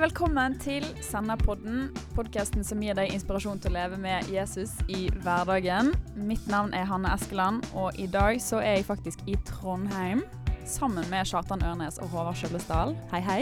[0.00, 5.90] Velkommen til Senderpodden, podkasten som gir deg inspirasjon til å leve med Jesus i hverdagen.
[6.16, 10.22] Mitt navn er Hanne Eskeland, og i dag så er jeg faktisk i Trondheim
[10.64, 12.96] sammen med Kjartan Ørnes og Håvard Skjøllesdal.
[13.12, 13.38] Hei, hei.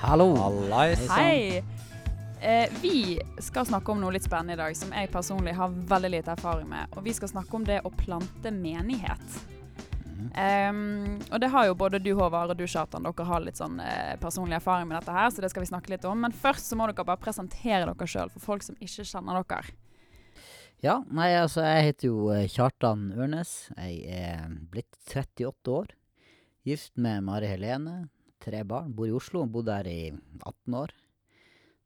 [0.00, 0.30] Hallo.
[0.40, 1.04] Hallais.
[1.12, 1.60] Hei.
[2.40, 6.14] Eh, vi skal snakke om noe litt spennende i dag, som jeg personlig har veldig
[6.16, 6.88] lite erfaring med.
[6.96, 9.42] Og vi skal snakke om det å plante menighet.
[10.30, 13.06] Um, og det har jo både du Håvard og du Kjartan.
[13.06, 15.92] Dere har litt sånn eh, personlig erfaring med dette her, så det skal vi snakke
[15.94, 16.20] litt om.
[16.24, 19.74] Men først så må dere bare presentere dere sjøl for folk som ikke kjenner dere.
[20.82, 23.70] Ja, nei, altså jeg heter jo eh, Kjartan Ørnes.
[23.76, 25.92] Jeg er blitt 38 år.
[26.66, 28.08] Gift med Mari Helene.
[28.42, 28.90] Tre barn.
[28.94, 29.44] Bor i Oslo.
[29.46, 30.94] Bodd der i 18 år.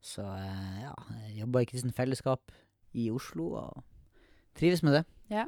[0.01, 0.95] Så eh, ja,
[1.27, 2.53] jeg jobber i Kristent Fellesskap
[2.97, 3.85] i Oslo og
[4.57, 5.03] trives med det.
[5.29, 5.45] Ja.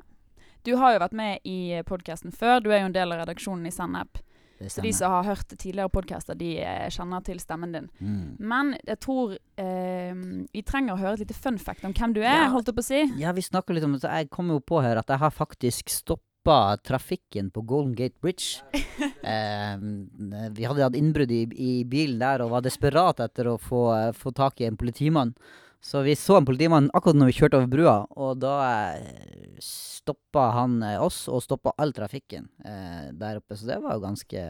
[0.66, 2.60] Du har jo vært med i podkasten før.
[2.64, 4.20] Du er jo en del av redaksjonen i Sennep.
[4.68, 7.86] Så de som har hørt tidligere podkaster, de eh, kjenner til stemmen din.
[8.04, 8.24] Mm.
[8.44, 10.12] Men jeg tror eh,
[10.52, 12.50] vi trenger å høre et lite fun fact om hvem du er, Ja.
[12.52, 13.04] holdt jeg på å si.
[13.22, 14.04] Ja, vi snakker litt om det.
[14.04, 18.60] Jeg kom jo på her at jeg har faktisk stoppa trafikken på Golden Gate Bridge.
[19.24, 23.86] eh, vi hadde hatt innbrudd i, i bilen der og var desperat etter å få,
[23.96, 25.32] eh, få tak i en politimann.
[25.82, 28.56] Så vi så en politimann akkurat når vi kjørte over brua, og da
[29.00, 33.56] eh, stoppa han eh, oss og stoppa all trafikken eh, der oppe.
[33.56, 34.44] Så det var jo ganske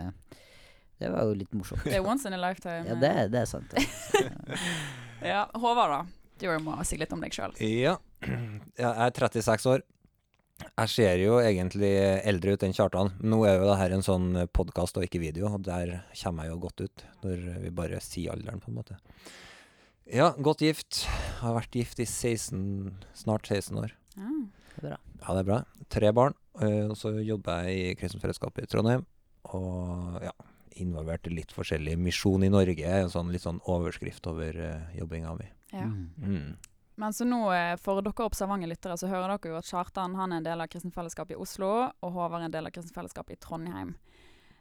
[0.99, 1.85] Det var jo litt morsomt.
[1.85, 2.81] Det er once in a lifetime.
[2.89, 3.77] Ja, det, det er sant.
[5.19, 6.01] Ja, Håvard, da.
[6.39, 7.51] Du må si litt om deg sjøl.
[7.59, 7.97] Ja.
[8.79, 9.83] Jeg er 36 år.
[10.63, 11.89] Jeg ser jo egentlig
[12.27, 13.11] eldre ut enn Kjartan.
[13.23, 16.51] Nå er jo det her en sånn podkast og ikke video, og der kommer jeg
[16.51, 17.03] jo godt ut.
[17.23, 18.97] Når vi bare sier alderen, på en måte.
[20.09, 21.03] Ja, godt gift.
[21.37, 23.91] Har vært gift i 16, snart 16 år.
[24.17, 24.29] Ja.
[24.73, 24.97] Det er bra.
[25.21, 25.59] Ja, det er bra.
[25.89, 26.33] Tre barn.
[26.61, 29.05] eh, Og så jobber jeg i Kristent Fellesskap i Trondheim.
[29.53, 30.33] Og ja,
[30.81, 31.97] involvert i litt forskjellig.
[31.97, 35.47] Misjon i Norge en sånn litt sånn overskrift over uh, jobbinga mi.
[35.71, 35.85] Ja.
[35.85, 36.09] Mm.
[36.17, 36.57] Mm.
[36.99, 40.33] Men så nå, eh, for dere observante lyttere, så hører dere jo at Kjartan han
[40.33, 41.69] er en del av Kristent Fellesskap i Oslo,
[42.01, 43.93] og Håvard er en del av Kristent Fellesskap i Trondheim.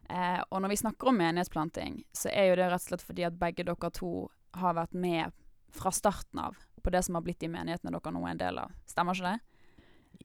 [0.09, 3.27] Eh, og når vi snakker om menighetsplanting, så er jo det rett og slett fordi
[3.27, 5.33] at begge dere to har vært med
[5.77, 8.59] fra starten av på det som har blitt de menighetene dere nå er en del
[8.63, 8.71] av.
[8.89, 9.41] Stemmer ikke det?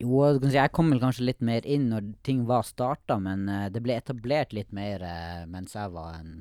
[0.00, 3.82] Jo, jeg kom vel kanskje litt mer inn når ting var starta, men eh, det
[3.84, 6.40] ble etablert litt mer eh, mens jeg var en,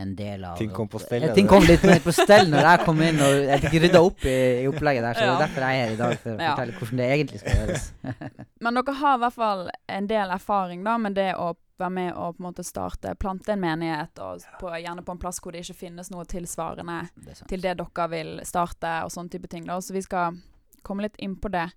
[0.00, 2.68] en del av Ting kom på stell, Ja, ting kom litt mer på stell når
[2.70, 5.18] jeg kom inn og jeg fikk rydda opp i, i opplegget der.
[5.18, 6.52] Så det er derfor jeg er her i dag, for å Ja.
[6.54, 7.88] fortelle hvordan det egentlig skal gjøres.
[8.64, 9.66] Men dere har i hvert fall
[9.98, 13.52] en del erfaring da med det å være med og på en måte starte, plante
[13.54, 17.36] en menighet, og på, gjerne på en plass hvor det ikke finnes noe tilsvarende Det
[17.38, 17.48] sant.
[17.50, 19.66] til det dere vil starte, og sånne type ting.
[19.68, 19.78] Da.
[19.80, 20.38] Så vi skal
[20.86, 21.68] komme litt inn på det.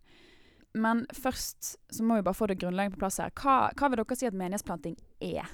[0.73, 3.33] Men først så må vi bare få det grunnleggende på plass her.
[3.37, 5.51] Hva, hva vil dere si at menighetsplanting er?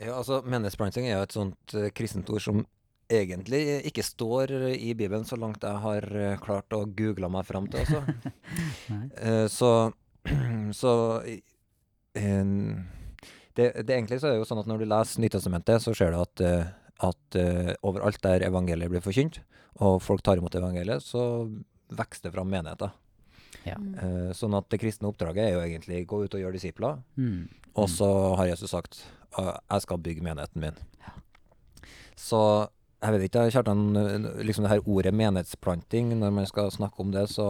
[0.00, 2.62] Ja, altså Menighetsplanting er jo et sånt uh, kristent ord som
[3.10, 7.66] egentlig ikke står i Bibelen, så langt jeg har uh, klart å google meg fram
[7.72, 7.82] til.
[7.84, 8.04] Altså.
[9.20, 9.92] Eh, så
[10.80, 10.92] så
[12.18, 12.88] en-
[13.58, 16.12] det, det egentlig så er det jo sånn at når du leser Nytestamentet, så ser
[16.14, 16.66] du at, eh,
[17.10, 19.40] at uh, overalt der evangeliet blir forkynt,
[19.80, 21.22] og folk tar imot evangeliet, så
[21.90, 22.92] vokser det fram menigheter.
[23.66, 23.74] Ja.
[23.76, 27.48] Eh, sånn at det kristne oppdraget er jo egentlig gå ut og gjøre disipler, Mm.
[27.74, 27.94] og Mm.
[27.96, 29.02] så har Jesus sagt
[29.38, 30.78] uh, jeg skal bygge menigheten min.
[32.16, 32.68] Så
[33.00, 33.80] jeg vet ikke, Kjartan,
[34.44, 37.46] liksom det her ordet menighetsplanting, når man skal snakke om det, så,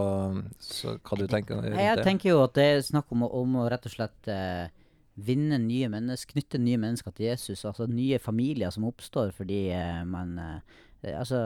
[0.63, 1.73] så hva du tenker du?
[1.75, 4.69] Jeg tenker jo at det er snakk om om å rett og slett eh,
[5.27, 7.65] vinne nye mennesker, knytte nye mennesker til Jesus.
[7.69, 11.39] Altså nye familier som oppstår fordi eh, man eh, Altså,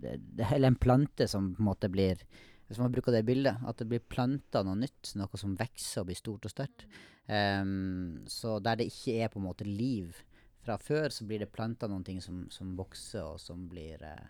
[0.00, 2.22] er heller en plante som på en måte blir
[2.70, 6.06] Hvis man bruker det bildet, at det blir planta noe nytt, noe som vokser og
[6.08, 6.86] blir stort og sterkt.
[7.28, 10.16] Um, så der det ikke er på en måte liv
[10.64, 14.26] fra før, så blir det planta noen ting som, som vokser, og som blir eh,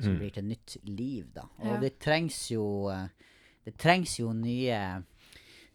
[0.00, 0.18] som Mm.
[0.18, 1.44] blir til nytt liv, da.
[1.60, 1.80] Og Ja.
[1.80, 3.08] det trengs jo eh,
[3.64, 4.78] Det trengs jo nye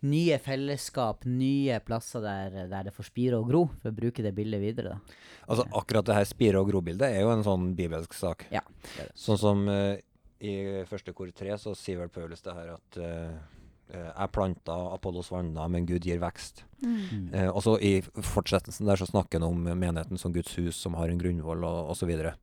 [0.07, 4.31] Nye fellesskap, nye plasser der, der det får spire og gro, for å bruke det
[4.37, 4.95] bildet videre.
[4.95, 5.17] da.
[5.49, 8.47] Altså Akkurat det her spire- og gro-bildet er jo en sånn bibelsk sak.
[8.53, 8.63] Ja,
[8.95, 9.15] det det.
[9.19, 9.97] Sånn som uh,
[10.39, 10.55] i
[10.87, 13.39] første kor tre så sier vel Paulus det her at eh,
[13.89, 16.63] jeg planta, Apollos vanna, men Gud gir vekst.
[16.83, 17.33] Mm.
[17.33, 20.95] Eh, og så i fortsettelsen der så snakker han om menigheten som Guds hus, som
[20.99, 22.03] har en grunnvoll, og osv.
[22.03, 22.35] Så, videre.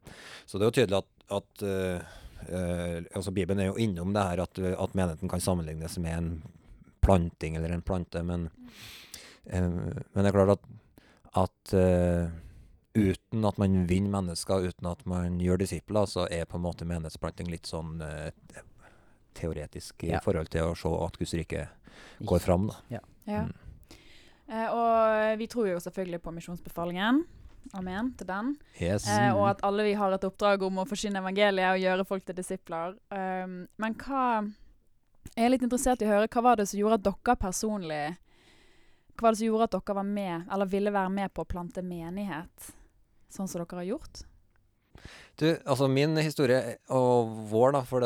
[0.46, 2.16] så det er jo tydelig at, at eh,
[2.50, 6.30] eh, altså Bibelen er jo innom det her at, at menigheten kan sammenlignes med en
[7.06, 8.48] planting eller en plante, men,
[9.46, 10.66] eh, men det er klart at,
[11.46, 12.34] at eh,
[12.96, 16.88] uten at man vinner mennesker, uten at man gjør disipler, så er på en måte
[16.88, 18.30] menighetsplanting litt sånn uh,
[19.36, 20.20] teoretisk i Ja.
[20.24, 21.66] forhold til å se at Guds rike
[22.24, 22.70] går fram.
[22.72, 22.76] da.
[22.96, 23.02] Ja.
[23.26, 23.52] Mm.
[24.48, 27.24] Uh, og vi tror jo selvfølgelig på misjonsbefalingen.
[27.74, 28.52] Amen til den.
[28.80, 29.08] Yes.
[29.10, 32.24] Uh, og at alle vi har et oppdrag om å forsyne evangeliet og gjøre folk
[32.24, 32.94] til disipler.
[33.10, 34.46] Um, men hva
[35.34, 38.04] Jeg er litt interessert i å høre hva var det som gjorde at dere personlig
[39.16, 41.48] Hva var det som gjorde at dere var med, eller ville være med på å
[41.48, 42.72] plante menighet,
[43.32, 44.24] sånn som dere har gjort?
[45.36, 48.04] Du, altså min historie, og vår, da, for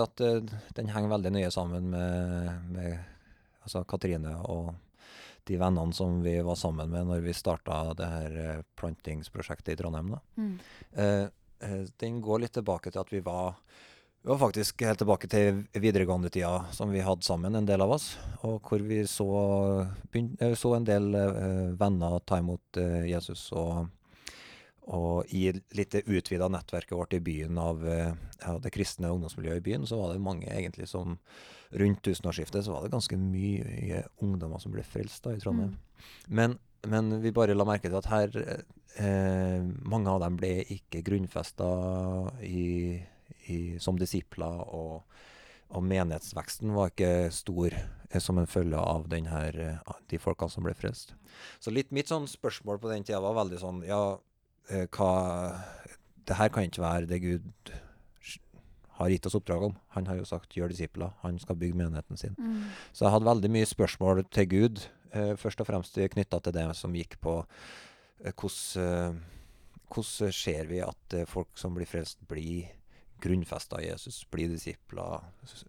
[0.77, 2.97] den henger veldig nøye sammen med, med
[3.63, 4.73] altså Katrine og
[5.51, 9.79] de vennene som vi var sammen med når vi starta det her eh, plantingsprosjektet i
[9.81, 10.13] Trondheim.
[10.15, 10.21] da.
[10.37, 10.53] Mm.
[10.93, 11.25] Eh,
[11.67, 13.57] eh, den går litt tilbake til at vi var
[14.23, 18.11] vi var faktisk helt tilbake til videregående-tida som vi hadde sammen, en del av oss.
[18.45, 19.27] Og hvor vi så,
[20.13, 23.47] begyn- så en del eh, venner ta imot eh, Jesus.
[23.57, 23.87] Og,
[24.93, 25.47] og i
[25.77, 28.13] litt utvida nettverket vårt i byen av eh,
[28.43, 31.17] ja, det kristne ungdomsmiljøet i byen, så var det mange egentlig som
[31.71, 35.77] Rundt tusenårsskiftet så var det ganske mye ungdommer som ble frelst da i Trondheim.
[36.27, 38.33] Men, men vi bare la merke til at her
[38.99, 41.69] eh, Mange av dem ble ikke grunnfesta
[42.43, 42.99] i,
[43.51, 45.03] i, som disipler, og,
[45.71, 50.67] og menighetsveksten var ikke stor eh, som en følge av denne, eh, de folkene som
[50.67, 51.15] ble frelst.
[51.63, 54.19] Så litt mitt sånn spørsmål på den tida var veldig sånn Ja,
[54.71, 55.13] eh, hva
[56.27, 57.73] Det her kan ikke være det Gud
[59.01, 59.77] har gitt oss oppdrag om.
[59.97, 61.13] Han har jo sagt 'gjør disipler'.
[61.23, 62.37] Han skal bygge menigheten sin.
[62.39, 62.69] Mm.
[62.93, 66.77] Så jeg hadde veldig mye spørsmål til Gud, eh, først og fremst knytta til det
[66.77, 67.45] som gikk på
[68.21, 69.23] hvordan,
[69.97, 72.69] eh, ser vi at folk som blir frelst, blir
[73.23, 75.25] grunnfesta Jesus, bli disipler,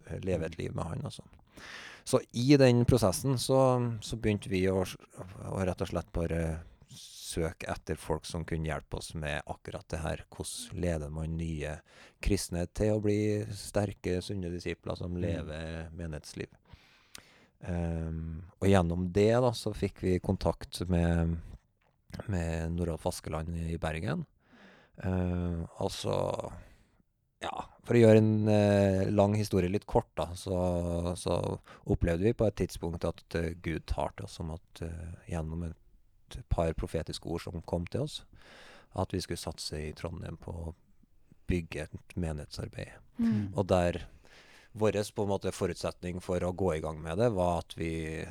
[0.08, 1.38] eh, et liv med han og sånn.
[2.04, 3.60] Så i den prosessen så,
[4.02, 6.42] så begynte vi å, å rett og slett bare
[7.32, 10.24] søke etter folk som kunne hjelpe oss med akkurat det her.
[10.32, 11.76] Hvordan leder man nye
[12.22, 13.20] kristne til å bli
[13.56, 16.50] sterke, sunne disipler som lever menighetsliv?
[17.62, 21.36] Um, og gjennom det da, så fikk vi kontakt med,
[22.26, 24.26] med Noralf Askeland i Bergen.
[24.98, 26.16] Uh, altså
[27.82, 30.56] for å gjøre en eh, lang historie litt kort, da, så,
[31.18, 31.38] så
[31.90, 35.66] opplevde vi på et tidspunkt at uh, Gud tar til oss som at uh, gjennom
[35.66, 38.20] et par profetiske ord som kom til oss,
[38.98, 40.74] at vi skulle satse i Trondheim på å
[41.50, 42.94] bygge et menighetsarbeid.
[43.18, 43.50] Mm.
[43.56, 44.04] Og der
[44.72, 48.22] vår på en måte forutsetning for å gå i gang med det, var at vi,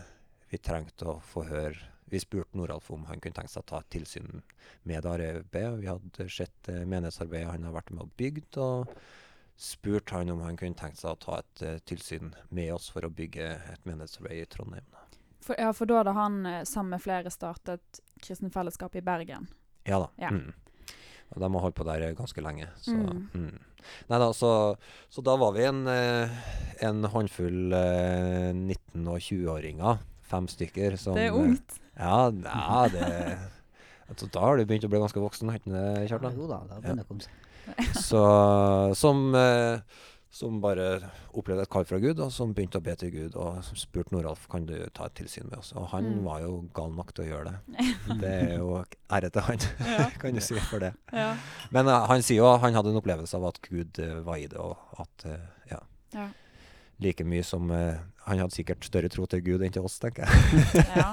[0.50, 3.78] vi trengte å få høre Vi spurte Noralf om han kunne tenke seg å ta
[3.80, 4.42] et tilsyn
[4.84, 5.78] med det arbeidet.
[5.80, 8.92] Vi hadde sett eh, menighetsarbeidet han har vært med og bygd, og
[9.58, 13.06] spurte han om han kunne tenkt seg å ta et uh, tilsyn med oss for
[13.06, 14.88] å bygge et menighetsarbeid i Trondheim.
[15.42, 19.48] For, ja, for da hadde han eh, sammen med flere startet Kristen Fellesskap i Bergen.
[19.90, 20.10] Ja da.
[20.22, 20.30] Ja.
[20.30, 20.52] Mm.
[21.32, 22.68] Og de har holdt på der ganske lenge.
[22.84, 23.30] Så, Mm.
[23.34, 23.60] mm.
[24.12, 24.78] Neida, så,
[25.10, 26.30] så da var vi en, eh,
[26.86, 30.04] en håndfull eh, 19- og 20-åringer.
[30.22, 30.98] Fem stykker.
[31.00, 31.80] Som, Det er eh, ungt.
[31.98, 33.08] Ja, ja det
[34.12, 36.62] altså, Da har du begynt å bli ganske voksen, har ikke det, Ja, jo da,
[36.68, 37.41] da begynner det å komme seg.
[38.10, 38.22] Så
[38.98, 39.80] som, eh,
[40.32, 41.02] som bare
[41.36, 44.14] opplevde et kall fra Gud, og som begynte å be til Gud, og som spurte
[44.16, 45.74] Noralf kan du ta et tilsyn med oss.
[45.76, 46.24] Og han Mm.
[46.26, 47.58] var jo gal nok til å gjøre det.
[48.24, 50.10] Det er jo ære til han, Ja.
[50.22, 50.94] kan du si for det.
[51.14, 51.34] Ja.
[51.72, 54.48] Men uh, han sier jo han hadde en opplevelse av at Gud uh, var i
[54.48, 55.38] det, og at uh,
[55.72, 55.80] ja.
[56.16, 56.30] Ja.
[57.02, 60.86] Like mye som Han hadde sikkert større tro til Gud enn til oss, tenker jeg.
[60.96, 61.12] ja.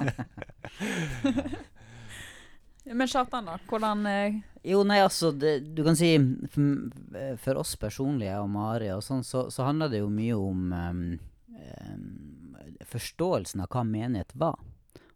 [2.92, 3.58] Men Kjartan, da?
[3.68, 6.14] Hvordan eh, Jo, nei, altså, det, du kan si
[6.52, 10.72] for, for oss personlige og Mari, og sånn, så, så handler det jo mye om
[10.72, 11.04] um,
[11.58, 12.56] um,
[12.88, 14.58] forståelsen av hva menighet var.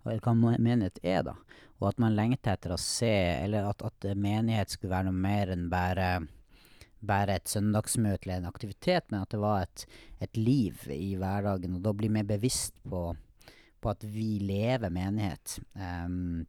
[0.04, 1.36] Eller hva menighet er, da.
[1.80, 3.10] Og at man lengter etter å se
[3.42, 6.12] Eller at, at menighet skulle være noe mer enn bare
[7.02, 9.84] bare et søndagsmøte eller en aktivitet, men at det var et,
[10.22, 11.76] et liv i hverdagen.
[11.76, 13.08] Og da bli mer bevisst på,
[13.82, 15.56] på at vi lever menighet.
[15.74, 16.44] Ehm,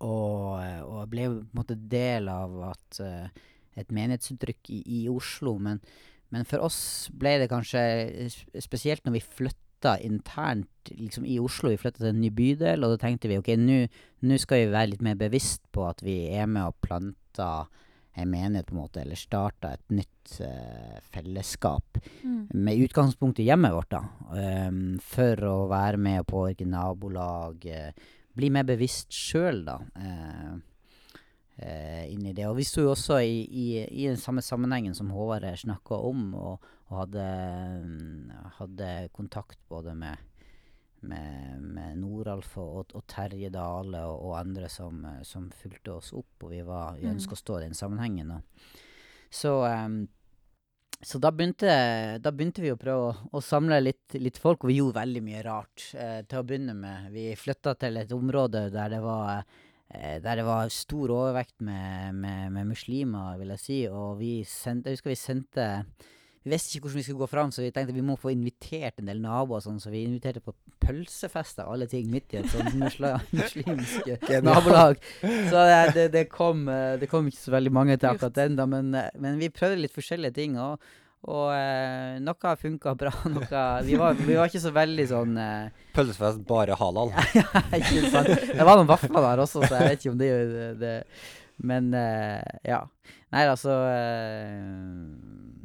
[0.00, 3.44] og, og jeg ble jo på en måte del av at eh,
[3.80, 5.56] et menighetsuttrykk i, i Oslo.
[5.62, 5.80] Men,
[6.34, 6.80] men for oss
[7.14, 7.82] ble det kanskje
[8.64, 11.70] Spesielt når vi flytta internt liksom i Oslo.
[11.72, 14.94] Vi flytta til en ny bydel, og da tenkte vi ok, nå skal vi være
[14.94, 17.68] litt mer bevisst på at vi er med og planter
[18.16, 22.46] en menighet, på en måte, eller starta et nytt uh, fellesskap mm.
[22.54, 24.00] med utgangspunkt i hjemmet vårt, da.
[24.32, 27.66] Um, for å være med og påvirke nabolag.
[27.68, 27.92] eh,
[28.36, 29.78] bli mer bevisst sjøl, da.
[29.96, 30.54] eh,
[31.58, 32.46] eh, inni det.
[32.50, 33.66] Og vi sto jo også i, i,
[34.04, 37.26] i den samme sammenhengen som Håvard snakka om, og, og hadde,
[37.84, 40.16] mm, hadde kontakt både med
[41.06, 46.12] med, med Noralf og, og, Terje Dale og, og andre som, eh, som fulgte oss
[46.16, 47.12] opp, og vi, var, vi Mm.
[47.14, 48.30] ønska å stå i den sammenhengen.
[48.30, 48.72] Og.
[49.30, 50.08] Så ehm,
[51.00, 51.68] så da begynte,
[52.24, 55.22] da begynte vi å prøve å, å samle litt, litt folk, og vi gjorde veldig
[55.26, 57.10] mye rart eh, til å begynne med.
[57.12, 62.16] Vi flytta til et område der det var eh, der det var stor overvekt med,
[62.16, 63.80] med, med muslimer, vil jeg si.
[63.92, 65.68] Og vi sendte, jeg husker vi sendte
[66.46, 69.00] Vi visste ikke hvordan vi skulle gå fram, så vi tenkte vi må få invitert
[69.02, 72.52] en del naboer, sånn, så vi inviterte på pølsefest av alle ting midt i et
[72.52, 72.76] sånt
[73.40, 74.12] muslimsk
[74.46, 75.00] nabolag.
[75.18, 75.64] Så
[75.96, 78.94] det, det, kom, eh, det kom ikke så veldig mange til akkurat den, da, men,
[78.94, 80.54] eh, men vi prøvde litt forskjellige ting.
[80.62, 80.78] og
[81.26, 85.72] og eh, noe funka bra, noe vi var, vi var, ikke så veldig sånn eh,
[85.96, 87.10] Pølsefest bare halal?
[87.34, 88.30] ja, ikke sant.
[88.30, 90.94] Det var noen vafler der også, så jeg vet ikke om det det, det
[91.66, 92.84] Men eh, ja.
[93.34, 95.55] Nei, altså eh,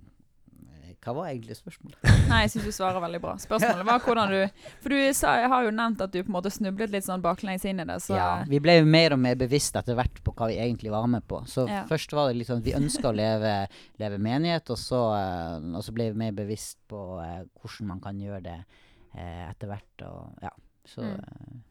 [1.01, 1.98] hva var egentlig spørsmålet?
[2.29, 3.31] Nei, jeg syns du svarer veldig bra.
[3.41, 6.36] Spørsmålet var hvordan du For du sa, jeg har jo nevnt at du på en
[6.36, 7.96] måte snublet litt sånn baklengs inn i det.
[8.05, 8.13] Så.
[8.20, 11.08] Ja, vi ble jo mer og mer bevisst etter hvert på hva vi egentlig var
[11.10, 11.39] med på.
[11.50, 11.81] Så ja.
[11.89, 13.55] først var det litt sånn vi ønska å leve,
[14.01, 18.03] leve, menighet, og så, uh, og så, ble vi mer bevisst på uh, hvordan man
[18.03, 20.05] kan gjøre det uh, etter hvert.
[20.05, 20.53] Og, ja.
[20.86, 21.65] Så, mm.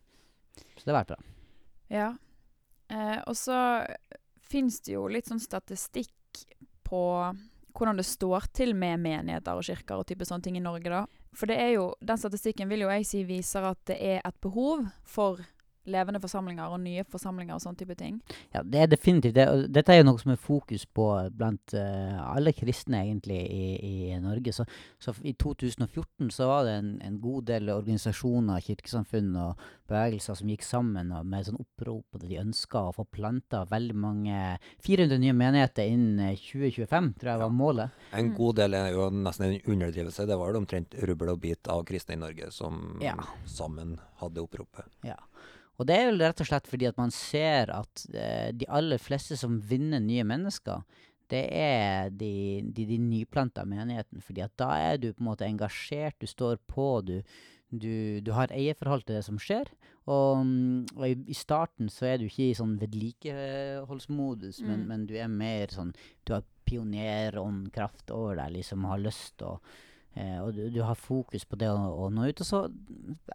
[0.75, 1.21] så, det har vært bra.
[1.91, 2.11] Ja.
[3.27, 3.57] og så
[4.51, 6.45] fins det jo litt sånn statistikk
[6.87, 7.03] på
[7.77, 11.05] hvordan det står til med menigheter og kirker og type sånne ting i Norge, da.
[11.37, 14.39] For det er jo, den statistikken vil jo jeg si viser at det er et
[14.43, 15.43] behov for
[15.89, 18.19] levende forsamlinger og nye forsamlinger og sånn type ting?
[18.55, 19.47] Ja, det er definitivt det.
[19.49, 21.07] Og dette er jo noe som er fokus på
[21.37, 24.53] blant uh, alle kristne egentlig i, i Norge.
[24.55, 24.67] Så,
[25.01, 30.51] så, i 2014 så var det en, en, god del organisasjoner, kirkesamfunn og bevegelser som
[30.53, 34.37] gikk sammen og med sånn opprop og de ønska å få planta veldig mange
[34.87, 37.99] 400 nye menigheter innen 2025, tror jeg var målet.
[38.17, 40.29] En god del er jo nesten en underdrivelse.
[40.29, 43.17] Det var det omtrent rubbel og bit av kristne i Norge som ja.
[43.49, 44.87] sammen hadde oppropet.
[45.07, 45.19] Ja.
[45.81, 49.01] Og det er jo rett og slett fordi at man ser at eh, de aller
[49.01, 50.83] fleste som vinner nye mennesker,
[51.31, 54.21] det er de, de, de nyplanta menigheten.
[54.21, 57.21] fordi at da er du på en måte engasjert, du står på, du,
[57.71, 59.71] du, du har eierforhold til det som skjer.
[60.11, 60.43] Og,
[60.97, 64.69] og i, i, starten så er du ikke i sånn vedlikeholdsmodus, mm.
[64.69, 65.93] men, men, du er mer sånn
[66.27, 69.61] Du har pioneråndkraft over deg, liksom, har lyst til å
[70.43, 72.43] og du, du, har fokus på det å, å, nå ut.
[72.43, 72.63] Og så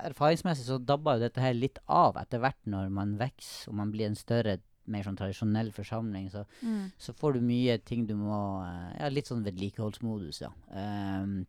[0.02, 3.94] erfaringsmessig så dabber jo dette her litt av etter hvert når man vokser og man
[3.94, 4.60] blir en større,
[4.92, 6.30] mer sånn tradisjonell forsamling.
[6.34, 6.84] Så, mm.
[7.02, 10.52] så får du mye ting du må eh, Ja, litt sånn vedlikeholdsmodus, ja.
[10.70, 11.44] Um,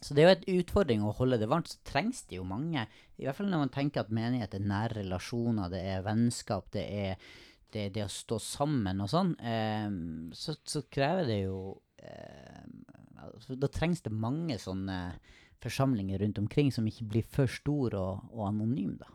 [0.00, 1.68] så det er jo en utfordring å holde det varmt.
[1.68, 2.86] Så trengs det jo mange.
[3.20, 6.86] I hvert fall når man tenker at menighet er nære relasjoner, det er vennskap, det
[6.88, 7.32] er
[7.74, 9.34] det, det å stå sammen og sånn.
[9.40, 12.78] Um, så, så, krever det jo um,
[13.28, 15.00] altså, Da trengs det mange sånne
[15.60, 19.10] forsamlinger rundt omkring som ikke blir for store og, og anonyme, da.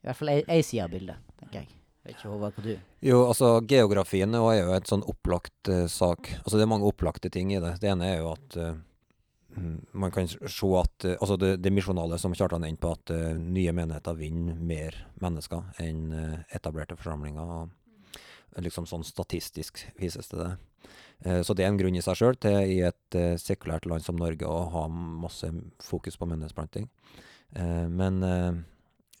[0.00, 1.80] I hvert fall ei side av bildet, tenker jeg.
[2.00, 2.70] Vet ikke, Håvard, hva du
[3.04, 6.30] Jo, altså geografien er jo et sånn opplagt uh, sak.
[6.40, 7.74] Altså det er mange opplagte ting i det.
[7.82, 8.72] Det ene er jo at uh,
[9.92, 13.12] man kan se at uh, Altså det, det misjonale som Kjartan er inne på, at
[13.36, 16.08] nye menigheter vinner mer mennesker enn
[16.48, 17.52] etablerte forsamlinger.
[17.60, 20.50] Og liksom sånn statistisk vises det det.
[21.20, 24.16] Så det er en grunn i seg sjøl til i et uh, sekulært land som
[24.16, 25.50] Norge å ha masse
[25.84, 26.88] fokus på menneskeplanting.
[27.56, 28.22] Uh, men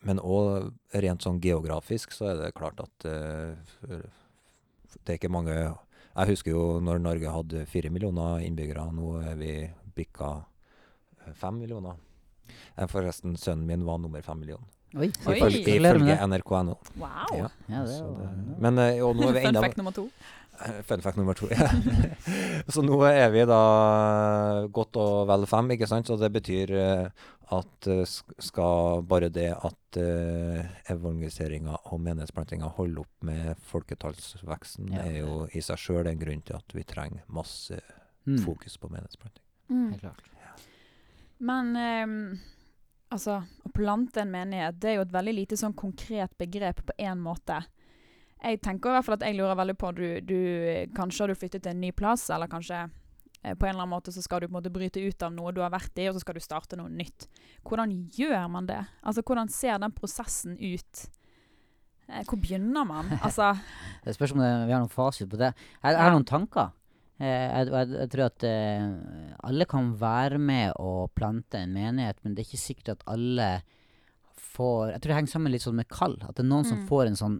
[0.00, 6.30] men òg rent sånn geografisk så er det klart at det er ikke mange Jeg
[6.30, 8.86] husker jo når Norge hadde fire millioner innbyggere.
[8.96, 9.52] Nå er vi
[9.92, 10.30] bikka
[11.36, 12.00] fem millioner.
[12.88, 14.64] Forresten, sønnen min var nummer fem millioner.
[14.96, 16.74] Oi, Ifølge, ifølge NRK.no.
[16.98, 17.36] Wow.
[17.36, 17.50] Ja.
[17.70, 17.84] Ja,
[18.58, 19.62] men og nå er vi enda
[20.86, 21.48] Fun fact nummer to.
[21.48, 22.30] Fun fact nummer to.
[22.30, 22.70] Ja.
[22.74, 23.60] så nå er vi da
[24.72, 26.10] godt og vel fem, ikke sant?
[26.10, 28.02] Så det betyr uh, at uh,
[28.38, 29.76] skal bare det at
[30.92, 35.02] evangeliseringa og menighetsplantinga holder opp med folketallsveksten, ja.
[35.02, 37.74] er jo i seg sjøl en grunn til at vi trenger masse
[38.28, 38.38] mm.
[38.44, 39.42] fokus på menighetsplanting.
[39.70, 39.88] Mm.
[39.90, 40.30] Helt klart.
[40.44, 40.54] Ja.
[41.38, 42.38] Men um,
[43.10, 46.96] altså, å plante en menighet, det er jo et veldig lite sånn konkret begrep på
[47.02, 47.60] én måte.
[48.40, 50.38] Jeg tenker i hvert fall at jeg lurer veldig på du, du
[50.96, 53.92] Kanskje har du flyttet til en ny plass, eller kanskje eh, på en eller annen
[53.92, 56.08] måte så skal du på en måte bryte ut av noe du har vært i,
[56.08, 57.28] og så skal du starte noe nytt.
[57.68, 58.80] Hvordan gjør man det?
[59.04, 61.06] Altså, Hvordan ser den prosessen ut?
[62.08, 63.12] Eh, hvor begynner man?
[63.26, 63.52] Altså
[64.04, 65.52] Det spørs om vi har noen fasit på det.
[65.82, 66.72] Jeg, jeg har noen tanker.
[67.20, 72.22] Eh, jeg, jeg, jeg, tror at uh, alle kan være med å plante en menighet,
[72.24, 73.50] men det er ikke sikkert at alle
[74.50, 76.16] får Jeg tror det henger sammen litt sånn med kall.
[76.24, 76.70] At det er noen mm.
[76.72, 77.36] som får en sånn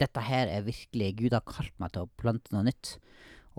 [0.00, 2.96] dette her er virkelig Gud har kalt meg til å plante noe nytt.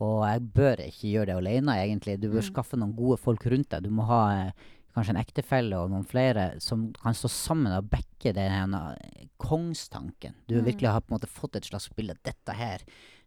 [0.04, 2.18] Og jeg bør ikke gjøre det alene, egentlig.
[2.20, 2.50] Du bør mm.
[2.50, 3.86] skaffe noen gode folk rundt deg.
[3.86, 4.65] Du må ha eh,
[4.96, 8.75] kanskje en ektefelle og noen flere som kan stå sammen og backe den
[9.42, 10.36] kongstanken.
[10.50, 10.65] Du mm.
[10.68, 12.84] virkelig har på en måte fått et slags bilde av dette her.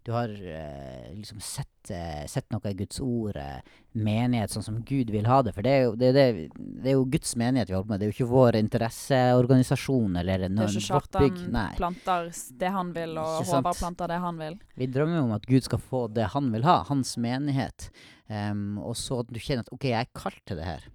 [0.09, 3.59] Du har eh, liksom sett, eh, sett noe i Guds ord, eh,
[3.93, 5.53] menighet sånn som Gud vil ha det.
[5.53, 6.25] For det er, jo, det, det,
[6.57, 8.00] det er jo Guds menighet vi holder på med.
[8.00, 10.87] Det er jo ikke vår interesseorganisasjon eller noen Det er ikke.
[10.87, 12.33] Kjartan planter
[12.65, 14.59] det han vil, og Håvard planter det han vil.
[14.81, 17.91] Vi drømmer om at Gud skal få det han vil ha, hans menighet.
[18.33, 20.88] Um, og så at du kjenner at OK, jeg er kalt til det her.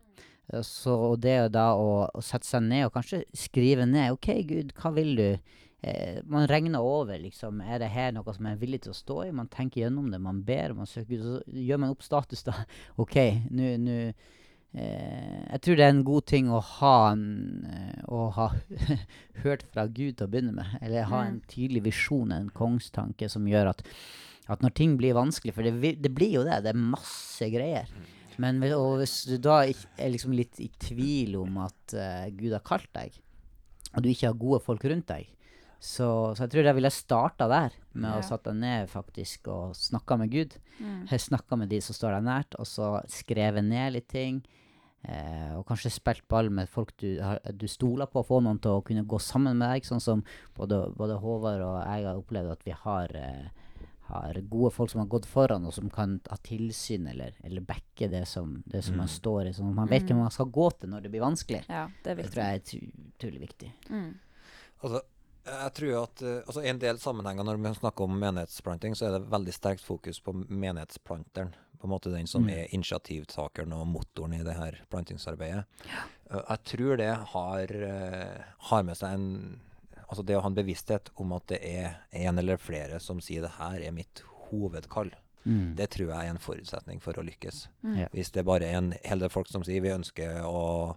[0.65, 4.73] Så det er da å, å sette seg ned og kanskje skrive ned OK, Gud,
[4.81, 5.29] hva vil du?
[5.83, 7.59] Eh, man regner over, liksom.
[7.61, 9.31] Er det her noe som jeg er villig til å stå i?
[9.35, 12.53] Man tenker gjennom det, man ber, man søker Så gjør man opp status, da.
[13.03, 13.17] OK,
[13.51, 17.25] nå eh, Jeg tror det er en god ting å ha, en,
[17.67, 18.47] eh, å ha
[19.43, 20.77] hørt fra Gud til å begynne med.
[20.81, 21.47] Eller ha en Mm.
[21.51, 23.83] tydelig visjon, en kongstanke, som gjør at
[24.51, 27.87] at når ting blir vanskelig, for det, det blir jo det, det er masse greier.
[28.37, 32.51] Men hvis, og hvis du da er liksom litt i tvil om at uh, Gud
[32.51, 33.15] har kalt deg,
[33.95, 35.29] og du ikke har gode folk rundt deg,
[35.83, 38.19] så, så jeg tror jeg ville starta der, med Ja.
[38.21, 40.55] å satt deg ned faktisk og snakka med Gud.
[40.79, 41.01] Mm.
[41.11, 44.39] Snakka med de som står deg nært, og så skrevet ned litt ting.
[45.03, 47.17] Eh, og kanskje spilt ball med folk du,
[47.59, 49.83] du stoler på, få noen til å kunne gå sammen med deg.
[49.89, 50.23] Sånn som
[50.55, 55.01] både, både Håvard og jeg har opplevd at vi har, eh, har gode folk som
[55.03, 58.95] har gått foran, og som kan ha tilsyn eller, eller backe det som, det som
[59.03, 59.53] man står i.
[59.59, 61.65] Sånn at man vet hvem man skal gå til når det blir vanskelig.
[61.67, 63.73] Ja, det er Det tror jeg er utrolig viktig.
[63.91, 64.13] Mm.
[64.83, 65.03] Altså,
[65.45, 69.17] jeg tror at eh, altså en del sammenhenger når vi snakker om menighetsplanting, så er
[69.17, 71.53] det veldig sterkt fokus på menighetsplanteren.
[71.79, 72.49] På en måte den som Mm.
[72.53, 75.65] er initiativtakeren og motoren i det her plantingsarbeidet.
[76.31, 79.59] Eh, jeg tror det har, eh, har med seg en
[80.13, 83.41] Altså det å ha en bevissthet om at det er en eller flere som sier
[83.41, 84.21] det her er mitt
[84.51, 85.09] hovedkall.
[85.43, 85.75] Mm.
[85.75, 87.63] Det tror jeg er en forutsetning for å lykkes.
[87.83, 87.95] Mm.
[87.97, 88.07] Ja.
[88.13, 90.95] Hvis det bare er en hel del folk som sier vi ønsker å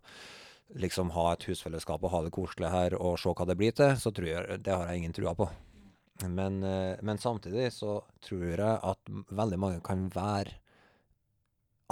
[0.74, 3.94] liksom ha et husfellesskap og ha det koselig her og se hva det blir til,
[4.00, 5.48] så tror jeg det har jeg ingen trua på.
[6.24, 10.56] Men, eh, men samtidig så tror jeg at veldig mange kan være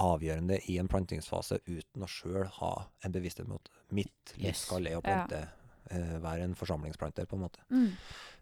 [0.00, 2.72] avgjørende i en plantingsfase uten å sjøl ha
[3.04, 4.64] en bevissthet mot mitt Yes.
[4.64, 5.26] livskall er å Ja.
[5.26, 5.48] plante,
[5.90, 7.60] eh, være en forsamlingsplanter, på en måte.
[7.70, 7.92] Mm.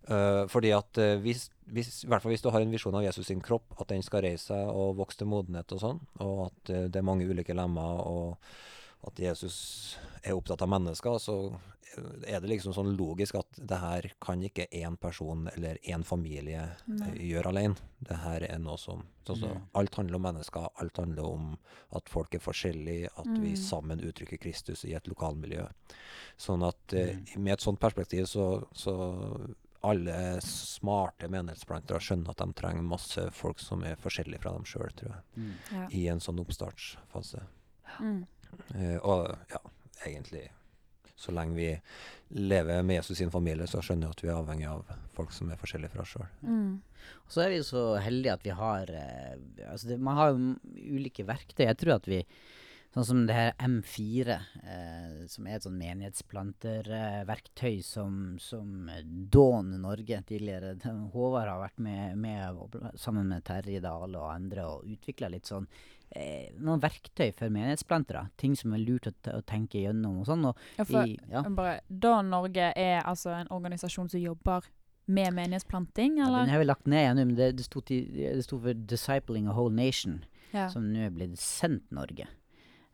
[0.09, 3.05] Uh, fordi at uh, hvis, hvis, i hvert fall hvis du har en visjon av
[3.05, 6.47] Jesus sin kropp, at den skal reise seg og vokse til modenhet og sånn, og
[6.47, 8.39] at det er mange ulike lemmer, og
[9.07, 11.37] at Jesus er opptatt av mennesker, så
[12.25, 16.63] er det liksom sånn logisk at det her kan ikke én person eller én familie
[16.63, 17.11] eh, Nei.
[17.29, 17.77] gjøre alene.
[18.01, 19.37] Det her er noe som så,
[19.75, 21.59] Alt handler om mennesker, alt handler om
[21.95, 23.57] at folk er forskjellige, at vi Mm.
[23.61, 25.69] sammen uttrykker Kristus i et lokalmiljø.
[26.39, 27.43] Sånn at eh, Mm.
[27.45, 33.59] med et sånt perspektiv så, så alle smarte menighetsplantere skjønner at de trenger masse folk
[33.61, 35.55] som er forskjellige fra dem sjøl, tror jeg, Mm.
[35.73, 35.89] Ja.
[35.91, 37.43] i en sånn oppstartsfase.
[38.01, 38.27] Mm.
[38.75, 39.61] Eh, og ja,
[40.07, 40.49] egentlig
[41.23, 41.69] så lenge vi
[42.35, 45.51] lever med Jesus sin familie, så skjønner jeg at vi er avhengig av folk som
[45.53, 46.31] er forskjellige fra oss sjøl.
[46.43, 46.73] Mm.
[47.31, 49.37] Så er vi så heldige at vi har eh,
[49.69, 50.55] altså det, Man har jo
[50.97, 51.67] ulike verktøy.
[51.67, 52.23] Jeg tror at vi
[52.93, 54.35] Sånn som det her M4,
[54.69, 58.91] eh, som er et sånn menighetsplanterverktøy eh, som, som
[59.33, 64.67] Dawn Norge tidligere den- Håvard har vært med, med sammen med Terje Dale og andre
[64.69, 65.67] og utvikla litt sånn
[66.15, 68.27] eh, noen verktøy for menighetsplantere.
[68.37, 70.45] Ting som er lurt å, å tenke gjennom og sånn.
[70.51, 71.43] Og Ja, for i, ja.
[71.49, 74.69] bare, Dawn Norge er altså en organisasjon som jobber
[75.07, 78.45] med menighetsplanting, Ja, den har vi lagt ned igjen men det, det sto til- det
[78.45, 80.23] sto for 'Discipling a Whole Nation'.
[80.53, 80.69] Ja.
[80.69, 82.27] som nå er blitt sendt Norge.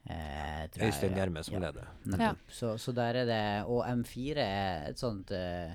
[0.08, 1.14] Eh, Øystein.
[1.16, 2.36] Gjerme som Ja, leder.
[2.48, 5.74] Så, så der er det Og M4 er et sånt eh,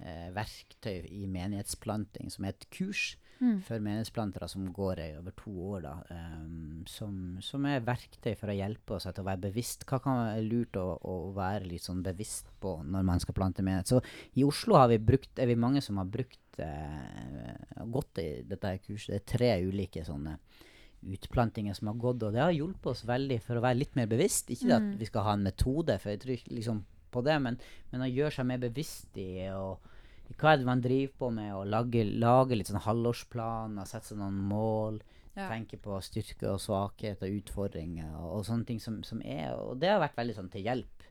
[0.00, 3.60] eh, verktøy i menighetsplanting som er et kurs Mm.
[3.62, 5.92] for menighetsplantere som går i over to år, da.
[6.10, 9.84] ehm, som, som er verktøy for å hjelpe oss til å være bevisst.
[9.86, 13.62] Hva kan være lurt å, å være litt sånn bevisst på når man skal plante
[13.62, 13.86] menighet?
[13.92, 14.00] Så
[14.34, 17.54] i Oslo har vi brukt, er vi mange som har brukt eh,
[17.86, 19.12] gått i dette kurset.
[19.14, 20.34] Det er tre ulike sånne
[21.06, 24.06] utplantinger som har gått, og det har hjulpet oss veldig for å være litt mer
[24.10, 24.50] bevisst.
[24.50, 24.92] Ikke Mm.
[24.92, 27.58] at vi skal ha en metode, for jeg tror ikke liksom på det, men,
[27.92, 29.78] men å gjøre seg mer bevisst i og,
[30.28, 34.06] i hva er det man driver på med, å lage, lage litt sånn halvårsplaner, sette
[34.12, 35.00] seg noen mål,
[35.38, 35.48] Ja.
[35.48, 39.78] tenke på styrke og svakhet og utfordringer og, og sånne ting som, som er Og
[39.78, 41.02] det har vært veldig sånn til hjelp,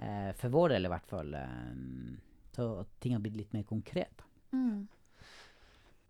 [0.00, 2.16] eh, for vår del i hvert fall, eh,
[2.56, 4.22] til at ting har blitt litt mer konkret.
[4.52, 4.88] Mm.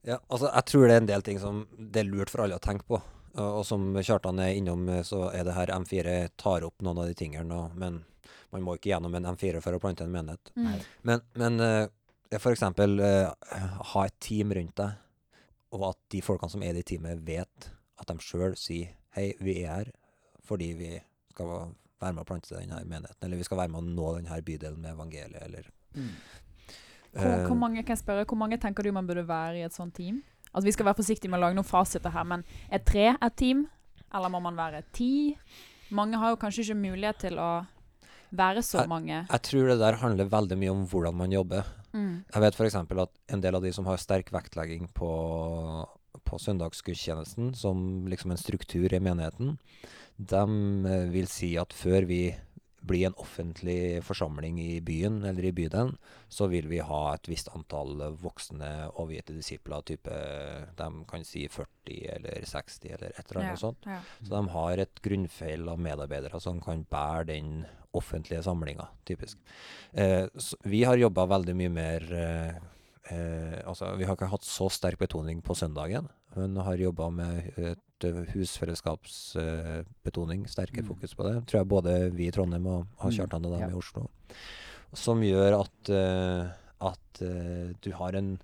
[0.07, 2.55] Ja, altså jeg tror det er en del ting som det er lurt for alle
[2.55, 3.03] å tenke på.
[3.42, 7.11] Og, som Kjartan er innom, eh, så er det her M4 tar opp noen av
[7.11, 7.61] de tingene.
[7.77, 8.03] Men
[8.55, 10.53] man må ikke gjennom en M4 for å plante en menighet.
[10.57, 10.77] Mm.
[11.09, 11.66] Men, men
[12.31, 12.42] f.eks.
[12.42, 13.29] for eksempel eh,
[13.92, 15.03] ha et team rundt deg,
[15.77, 17.70] og at de folkene som er i det teamet, vet
[18.01, 19.92] at de sjøl sier hei, vi er her
[20.46, 20.90] fordi vi
[21.33, 21.49] skal
[21.99, 24.79] være med å plante denne menigheten, eller vi skal være med å nå denne bydelen
[24.79, 25.70] med evangeliet, eller
[27.16, 29.66] Hvor, eh, hvor mange kan jeg spørre, hvor mange tenker du man burde være i
[29.66, 30.22] et sånt team?
[30.57, 33.35] Altså Vi skal være forsiktige med å lage noen fasiter her, men er tre et
[33.37, 33.66] team?
[34.14, 35.37] Eller må man være ti?
[35.95, 37.51] Mange har jo kanskje ikke mulighet til å
[38.37, 39.21] være så mange.
[39.29, 41.69] Jeg tror det der handler veldig mye om hvordan man jobber.
[41.92, 42.25] Mm.
[42.33, 42.79] Jeg vet f.eks.
[42.81, 45.11] at en del av de som har sterk vektlegging på,
[46.25, 49.59] på søndagsgudstjenesten, som liksom en struktur i menigheten,
[50.16, 50.45] de
[51.12, 52.21] vil si at før vi
[52.87, 55.94] blir en offentlig forsamling i byen eller i bydelen,
[56.29, 60.20] så vil vi ha et visst antall voksne overgitte disipler, type
[60.79, 63.88] de kan si 40 eller 60 eller et eller annet sånt.
[63.88, 63.99] Ja.
[64.20, 67.51] Så de har et grunnfeil av medarbeidere som kan bære den
[67.96, 69.38] offentlige samlinga, typisk.
[69.92, 70.27] Eh,
[70.64, 72.57] vi har jobba veldig mye mer eh,
[73.14, 77.79] eh, Altså, vi har ikke hatt så sterk betoning på søndagen, men har jobba med
[77.97, 80.89] et eh, husfellesskapsbetoning, sterkere Mm.
[80.89, 81.47] fokus på det.
[81.47, 83.69] Tror jeg både vi i Trondheim og har Mm, Kjartan og dem ja.
[83.69, 84.09] i Oslo.
[84.95, 86.49] Som gjør at, eh,
[86.81, 88.39] at eh, du har en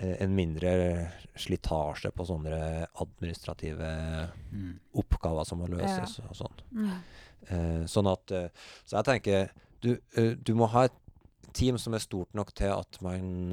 [0.00, 4.78] en mindre slitasje på sånne administrative Mm.
[4.96, 6.52] oppgaver som må løses og sånn.
[6.72, 6.90] Mm.
[7.86, 8.26] Sånn at
[8.86, 9.50] Så jeg tenker
[9.82, 9.98] du,
[10.42, 10.92] du må ha et
[11.52, 13.52] team som er stort nok til at man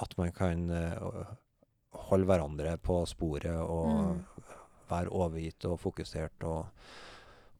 [0.00, 0.68] At man kan
[2.08, 4.24] holde hverandre på sporet og Mm.
[4.88, 6.66] være overgitt og fokusert, og,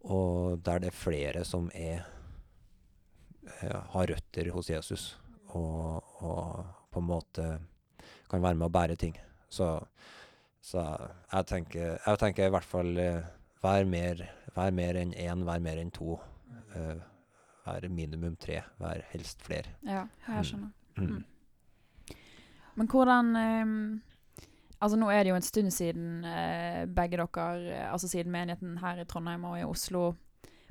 [0.09, 2.07] og der det er flere som er
[3.63, 7.49] eh, har røtter hos Jesus, og, og på en måte
[8.31, 9.15] kan være med å bære ting.
[9.49, 9.69] Så,
[10.65, 10.83] så
[11.33, 13.23] jeg, tenker, jeg tenker i hvert fall eh,
[13.65, 14.25] vær mer,
[14.57, 16.19] vær mer enn én, vær mer enn to.
[16.77, 16.99] Eh,
[17.69, 19.75] vær minimum tre, vær helst flere.
[19.85, 20.73] Ja, jeg skjønner.
[20.97, 21.09] Mm.
[21.19, 22.15] Mm.
[22.79, 23.81] Men hvordan ehm,
[24.79, 28.79] Altså Nå er det jo en stund siden eh, begge dere, eh, altså siden menigheten
[28.79, 30.13] her i Trondheim og i Oslo,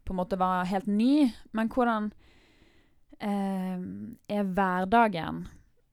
[0.07, 1.27] på en måte var helt ny.
[1.51, 2.11] Men hvordan
[3.19, 3.77] eh,
[4.31, 5.45] er hverdagen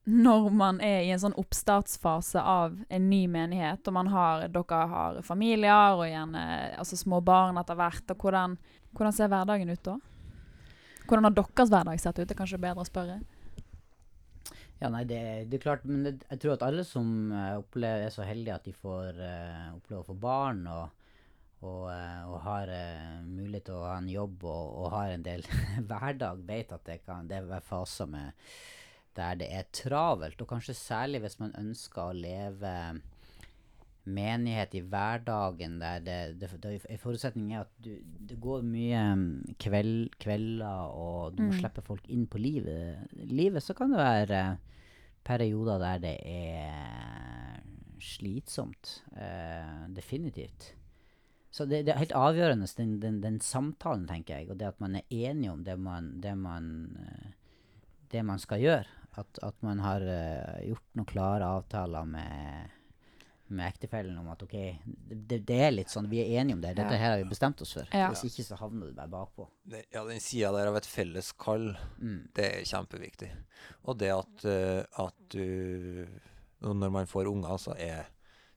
[0.04, 4.80] når man er i en sånn oppstartsfase av en ny menighet, og man har, dere
[4.90, 6.42] har familier og gjerne
[6.76, 8.58] altså små barn etter hvert, og hvordan,
[8.92, 9.96] hvordan ser hverdagen ut da?
[11.08, 12.28] Hvordan har deres hverdag sett ut?
[12.28, 13.18] Det er kanskje bedre å spørre.
[14.80, 18.04] Ja, nei, det, det er klart, men det, jeg tror at alle som eh, opplever,
[18.04, 21.04] er så heldige at de får uh, oppleve å få barn og,
[21.62, 25.26] og, uh, og har uh, mulighet til å ha en jobb og, og har en
[25.26, 25.46] del
[25.90, 28.34] hverdag, vet at det kan det er faser med
[29.14, 32.72] der det er travelt, og kanskje særlig hvis man ønsker å leve
[34.06, 39.02] menighet i hverdagen der det, det, det En forutsetning er at du, det går mye
[39.16, 41.58] mm, kveld, kvelder, og du må Mm.
[41.60, 43.08] slippe folk inn på livet.
[43.16, 44.58] livet, så kan det være
[45.24, 47.62] perioder der det er
[48.00, 49.02] slitsomt.
[49.16, 50.74] Eh, definitivt.
[51.50, 54.80] Så det, det er helt avgjørende, den, den, den samtalen, tenker jeg, og det at
[54.82, 57.30] man er enig om det man, det man, eh,
[58.10, 59.00] det man skal gjøre.
[59.16, 62.72] At, at man har uh, gjort noen klare avtaler med,
[63.48, 64.54] med ektefellen om at ok,
[65.28, 66.74] det, det er litt sånn, vi er enige om det.
[66.76, 66.98] Dette Ja.
[66.98, 67.86] her har vi bestemt oss for.
[67.92, 68.08] Ja.
[68.10, 69.48] Hvis ikke så havner du bare bakpå.
[69.68, 72.28] Det, ja, den sida der av et felles kall, Mm.
[72.34, 73.30] det er kjempeviktig.
[73.84, 76.06] Og det at, eh, at du
[76.62, 78.06] Når man får unger, så, er,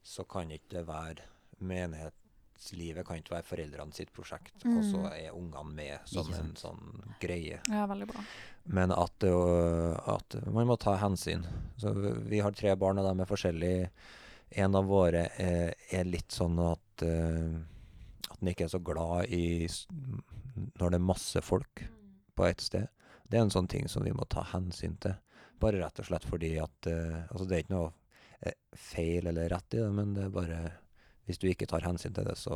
[0.02, 1.18] så kan ikke det være
[1.60, 5.12] Menighetslivet kan ikke være foreldrene sitt prosjekt, og så Mm.
[5.12, 7.60] er ungene med som en sånn greie.
[7.70, 8.24] Ja, veldig bra.
[8.66, 11.46] Men at, det å- at man må ta hensyn.
[11.78, 13.90] Så vi- vi har tre barn, og de er forskjellige.
[14.52, 17.58] En av våre er, er litt sånn at eh,
[18.32, 19.68] At den ikke er så glad i
[20.80, 21.84] når det er masse folk
[22.38, 22.88] på et sted.
[23.30, 25.14] Det er en sånn ting som vi må ta hensyn til.
[25.62, 27.92] Bare rett og slett fordi at eh, Altså, det er ikke noe
[28.42, 30.60] eh, feil eller rett i det, men det er bare
[31.28, 32.56] Hvis du ikke tar hensyn til det, så,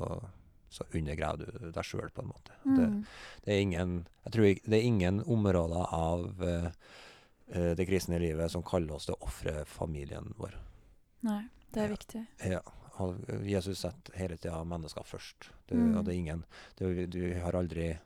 [0.72, 2.54] så undergraver du deg sjøl, på en måte.
[2.64, 3.06] Det, Mm.
[3.46, 6.70] det er ingen Jeg tror ikke, det er ingen områder av eh,
[7.52, 10.56] eh, det kristne livet som kaller oss til å ofre familien vår.
[11.28, 11.96] Nei, det er Ja.
[11.96, 12.26] viktig.
[12.46, 12.62] Ja,
[13.48, 15.50] Jesus setter hele tida mennesker først.
[15.68, 16.04] Det, Mm.
[16.04, 16.44] det er ingen
[16.78, 17.98] det, Du har aldri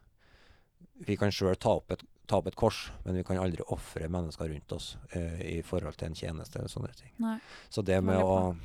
[1.06, 1.80] Vi kan sjøl ta,
[2.28, 5.98] ta opp et kors, men vi kan aldri ofre mennesker rundt oss eh, i forhold
[5.98, 7.12] til en tjeneste eller sånne ting.
[7.20, 7.40] Nei.
[7.70, 8.56] Så det med å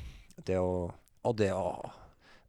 [0.45, 0.93] Det å
[1.25, 1.91] Og det å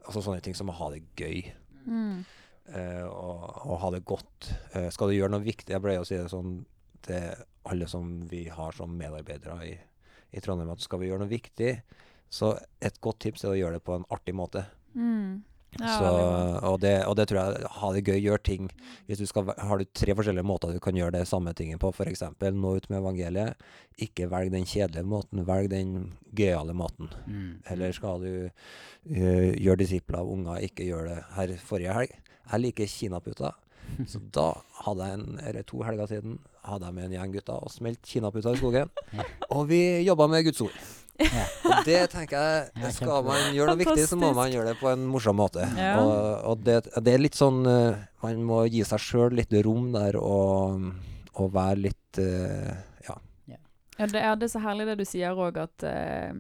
[0.08, 1.52] Altså sånne ting som å ha det gøy.
[1.86, 2.26] Mm.
[2.74, 4.54] eh, og, og ha det godt.
[4.76, 6.66] Eh, skal du gjøre noe viktig Jeg pleier å si det sånn
[7.02, 7.36] til
[7.66, 9.78] alle som vi har som medarbeidere i,
[10.34, 11.82] i Trondheim, at skal vi gjøre noe viktig,
[12.32, 14.64] så et godt tips er å gjøre det på en artig måte.
[14.96, 15.42] Mm.
[15.80, 16.08] Ja, så,
[16.68, 18.66] og, det, og det tror jeg Ha det gøy, gjør ting.
[19.08, 21.94] Hvis du skal, har du tre forskjellige måter du kan gjøre det samme tingen på,
[21.96, 22.26] f.eks.
[22.42, 23.64] nå ut med evangeliet.
[24.04, 27.12] Ikke velg den kjedelige måten, velg den gøyale måten.
[27.24, 27.54] Mm.
[27.72, 32.18] Eller skal du uh, gjøre disipler av unger, ikke gjøre det her forrige helg.
[32.52, 33.60] Jeg liker kinaputter.
[34.12, 34.50] Så da
[34.84, 38.04] hadde jeg en, eller to helger siden hadde jeg med en gjeng gutter og smelt
[38.08, 38.92] kinaputter i skogen.
[39.56, 40.84] Og vi jobba med Guds ord.
[41.22, 41.46] Ja.
[41.70, 44.90] Og det tenker jeg Skal man gjøre noe viktig, så må man gjøre det på
[44.92, 45.66] en morsom måte.
[45.78, 45.96] Ja.
[46.02, 46.20] Og,
[46.52, 50.18] og det, det er litt sånn eh, Man må gi seg sjøl litt rom der
[50.20, 50.88] og,
[51.36, 52.72] og være litt eh,
[53.08, 53.18] Ja.
[53.98, 56.32] Ja, det er, det er så herlig det du sier òg, at eh,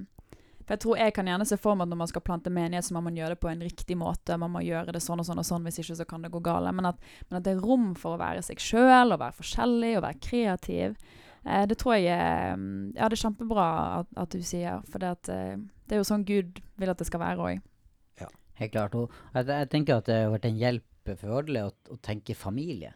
[0.63, 2.87] For jeg tror jeg kan gjerne se for meg at når man skal plante menighet,
[2.87, 4.37] så må man gjøre det på en riktig måte.
[4.41, 6.41] Man må gjøre det sånn og sånn og sånn, hvis ikke så kan det gå
[6.45, 6.71] galt.
[6.73, 10.05] Men men at det er rom for å være seg sjøl, og være forskjellig, og
[10.07, 10.95] være kreativ.
[11.45, 13.67] Eh, det tror jeg er mm, Ja, det er kjempebra
[14.01, 17.01] at, at du sier, for det, at, eh, det er jo sånn Gud vil at
[17.01, 17.67] det skal være òg.
[18.61, 18.95] Helt klart.
[18.95, 22.37] Og jeg, jeg tenker at det har vært en hjelp for alle å, å tenke
[22.37, 22.93] familie.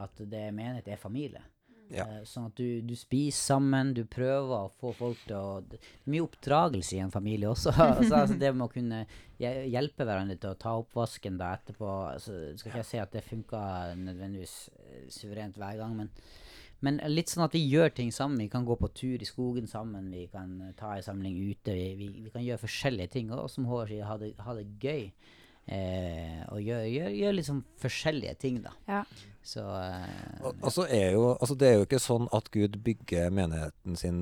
[0.00, 1.44] At det menighet er familie.
[1.92, 2.06] Ja.
[2.08, 5.76] Eh, sånn at du, du spiser sammen, du prøver å få folk til å Det
[5.78, 7.74] er mye oppdragelse i en familie også.
[7.84, 9.04] altså, altså det med å kunne
[9.38, 13.26] hjelpe hverandre til å ta oppvasken da etterpå altså, Skal ikke jeg si at det
[13.26, 13.60] funka
[14.00, 16.10] nødvendigvis eh, suverent hver gang, men
[16.84, 18.38] men litt sånn at vi gjør ting sammen.
[18.44, 21.72] Vi kan gå på tur i skogen sammen, vi kan eh, ta en samling ute.
[21.76, 23.32] Vi, vi, vi kan gjøre forskjellige ting.
[23.34, 25.06] Og som Håvard sier, ha det, ha det gøy.
[25.64, 28.74] Eh, og gjøre gjør, gjør liksom forskjellige ting, da.
[28.84, 28.98] Ja.
[29.44, 33.32] Så eh, Og, og er jo Altså, det er jo ikke sånn at Gud bygger
[33.32, 34.18] menigheten sin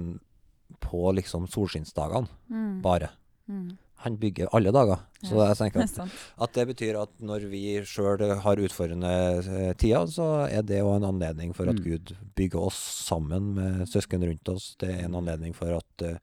[0.82, 2.78] på liksom solskinnsdagene, Mm.
[2.82, 3.10] bare.
[3.50, 3.74] Mm.
[4.02, 5.04] Han bygger alle dager.
[5.22, 9.12] Så jeg tenker er at, at det betyr at når vi sjøl har utfordrende
[9.42, 11.84] eh, tider, så er det òg en anledning for at Mm.
[11.86, 14.74] Gud bygger oss sammen med søsken rundt oss.
[14.78, 16.18] Det er en anledning for at eh,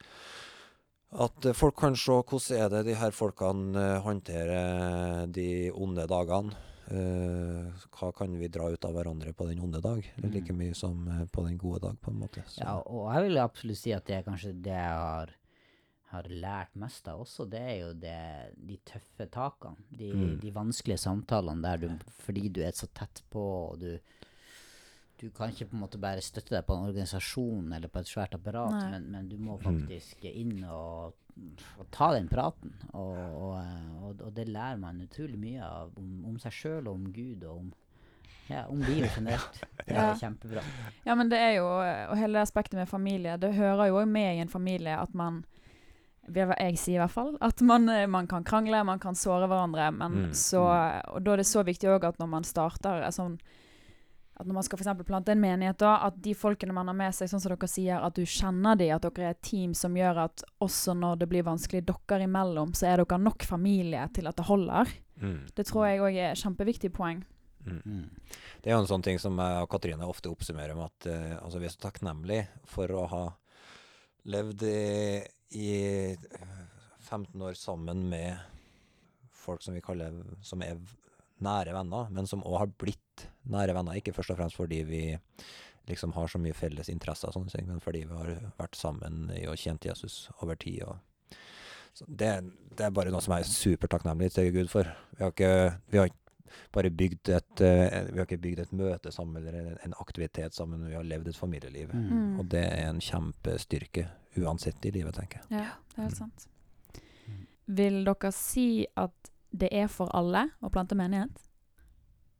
[1.10, 6.54] at folk kan se hvordan er det de her folkene eh, håndterer de onde dagene.
[6.90, 10.06] Hva kan vi dra ut av hverandre på den onde dag?
[10.24, 12.42] Like mye som på den gode dag, på en måte.
[12.50, 12.64] Så.
[12.64, 15.34] Ja, og jeg vil absolutt si at det er kanskje det jeg har,
[16.12, 18.16] har lært mest av også, det er jo det,
[18.68, 19.76] de tøffe takene.
[19.92, 20.40] De, Mm.
[20.42, 21.90] de vanskelige samtalene der du
[22.26, 24.00] Fordi du er så tett på, og du
[25.20, 28.08] du kan ikke på en måte bare støtte deg på en organisasjon eller på et
[28.08, 29.64] svært apparat, men, men du må Mm.
[29.66, 31.14] faktisk inn og,
[31.78, 32.72] og ta den praten.
[32.94, 33.58] Og, og,
[34.02, 37.44] og, og det lærer man utrolig mye av om, om seg sjøl og om Gud
[37.44, 37.74] og om,
[38.50, 39.60] ja, om livet generelt.
[39.86, 40.16] Det er Ja.
[40.16, 40.64] kjempebra.
[41.06, 44.08] Ja, men det er jo Og hele det aspektet med familie, det hører jo også
[44.08, 45.44] med i en familie at man
[46.34, 47.34] det er hva jeg sier i hvert fall.
[47.46, 49.92] At man, eh, man kan krangle, man kan såre hverandre.
[49.96, 50.62] Men Mm, så,
[51.14, 53.38] og da er det så viktig òg at når man starter sånn
[54.40, 56.96] at når man skal for eksempel plante en menighet, da, at de folkene man har
[56.96, 59.74] med seg, sånn som dere sier, at du kjenner de, at dere er et team
[59.76, 64.06] som gjør at også når det blir vanskelig dere imellom, så er dere nok familie
[64.16, 64.94] til at det holder.
[65.20, 65.42] Mm.
[65.56, 67.20] Det tror jeg òg er et kjempeviktig poeng.
[67.66, 67.82] Mm.
[67.84, 68.38] Mm.
[68.64, 71.36] Det er jo en sånn ting som jeg og Katrine ofte oppsummerer med at uh,
[71.44, 73.24] altså vi er så takknemlige for å ha
[74.32, 74.80] levd i,
[75.58, 75.70] i
[76.14, 76.18] eh,
[77.00, 78.38] 15 år sammen med
[79.34, 80.14] folk som vi kaller
[80.46, 80.78] som er
[81.44, 83.98] nære venner, men som òg har blitt nære venner.
[83.98, 85.04] Ikke først og fremst fordi vi
[85.90, 89.58] liksom har så mye felles interesser, ting, men fordi vi har vært sammen i og
[89.58, 90.84] kjent Jesus over tid.
[92.06, 92.34] Det,
[92.78, 94.92] det er bare noe som jeg er supertakknemlig til Gud for.
[95.16, 95.54] Vi har ikke,
[95.90, 96.29] vi har ikke
[96.74, 100.54] bare bygd et, eh, vi har ikke bygd et møte sammen eller en- en aktivitet
[100.54, 101.94] sammen, vi har levd et familieliv.
[101.94, 102.10] Mm.
[102.10, 102.40] Mm.
[102.40, 104.08] Og det er en kjempestyrke
[104.38, 105.60] uansett i livet, tenker jeg.
[105.60, 106.48] Ja, det er helt sant.
[107.28, 107.46] Mm.
[107.76, 109.12] Vil dere si at
[109.52, 111.30] det er for alle å plante menighet?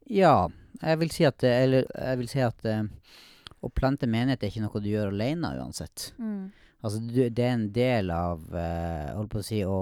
[0.10, 0.48] Ja,
[0.82, 2.84] jeg vil si at, eller, jeg vil si at uh,
[3.62, 6.12] å plante menighet er ikke noe du gjør alene uansett.
[6.82, 9.78] Altså, du, det er en del av uh, holdt på å si å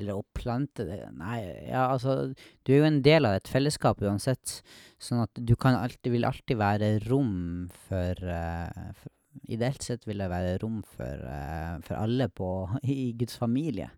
[0.00, 2.32] Eller å plante det Nei, ja, altså
[2.64, 4.60] Du er jo en del av et fellesskap uansett.
[5.00, 9.16] Sånn at du kan alltid vil alltid være rom for, uh, for
[9.50, 12.48] Ideelt sett vil det være rom for, uh, for alle på,
[12.82, 13.90] i Guds familie.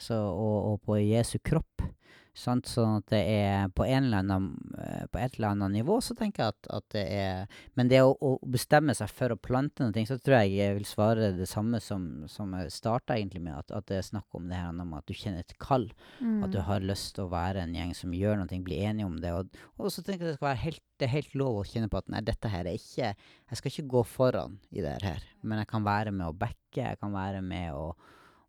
[0.00, 1.84] Så, og, og på Jesu kropp.
[2.32, 2.68] Sant?
[2.70, 4.46] Sånn at det er på, en eller annen,
[4.80, 8.00] eh, på et eller annet nivå, så tenker jeg at, at det er Men det
[8.00, 11.48] å, å bestemme seg for å plante noe, så tror jeg jeg vil svare det
[11.50, 14.72] samme som, som jeg starta egentlig med, at, at det er snakk om det her
[14.72, 15.90] om at du kjenner et kall.
[16.20, 16.40] Mm.
[16.46, 19.20] At du har lyst til å være en gjeng som gjør noe, bli enige om
[19.20, 19.34] det.
[19.36, 21.92] Og, og så tenker jeg det skal være helt, det er helt lov å kjenne
[21.92, 25.24] på at nei, dette her er ikke Jeg skal ikke gå foran i det her,
[25.42, 27.92] men jeg kan være med å backe, jeg kan være med å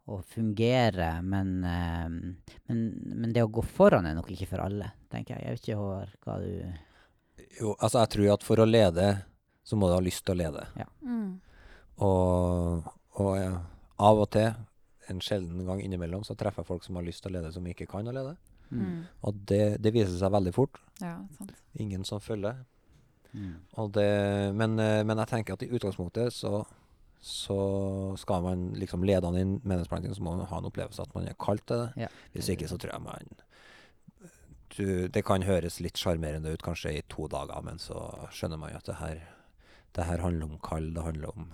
[0.05, 2.09] å fungere, men, eh,
[2.67, 5.45] men, men det å gå foran er nok ikke for alle, tenker jeg.
[5.45, 6.49] Jeg vet ikke, Håvard, hva du
[7.59, 9.07] Jo, altså jeg tror at for å lede,
[9.63, 10.65] så må du ha lyst til å lede.
[11.05, 11.39] Mm.
[12.03, 12.89] Og,
[13.21, 13.53] og ja,
[14.03, 14.51] av og til,
[15.11, 17.65] en sjelden gang innimellom, så treffer jeg folk som har lyst til å lede, som
[17.67, 18.35] ikke kan å lede.
[18.73, 19.03] Mm.
[19.27, 20.79] Og det, det viser seg veldig fort.
[21.01, 21.53] Ja, sant.
[21.79, 22.63] Ingen som følger.
[23.33, 23.55] Mm.
[23.81, 24.09] Og det,
[24.57, 26.63] men, eh, men jeg tenker at i utgangspunktet så,
[27.23, 27.57] så
[28.19, 31.29] skal man liksom lede an i meningsplanting, så må man ha en opplevelse at man
[31.29, 32.03] er kalt til det.
[32.03, 32.09] Ja.
[32.33, 33.29] Hvis ikke så tror jeg man
[34.75, 38.73] du, Det kan høres litt sjarmerende ut kanskje i to dager, men så skjønner man
[38.73, 39.21] jo at det her,
[39.95, 40.89] det her handler om kall.
[40.95, 41.53] Det handler om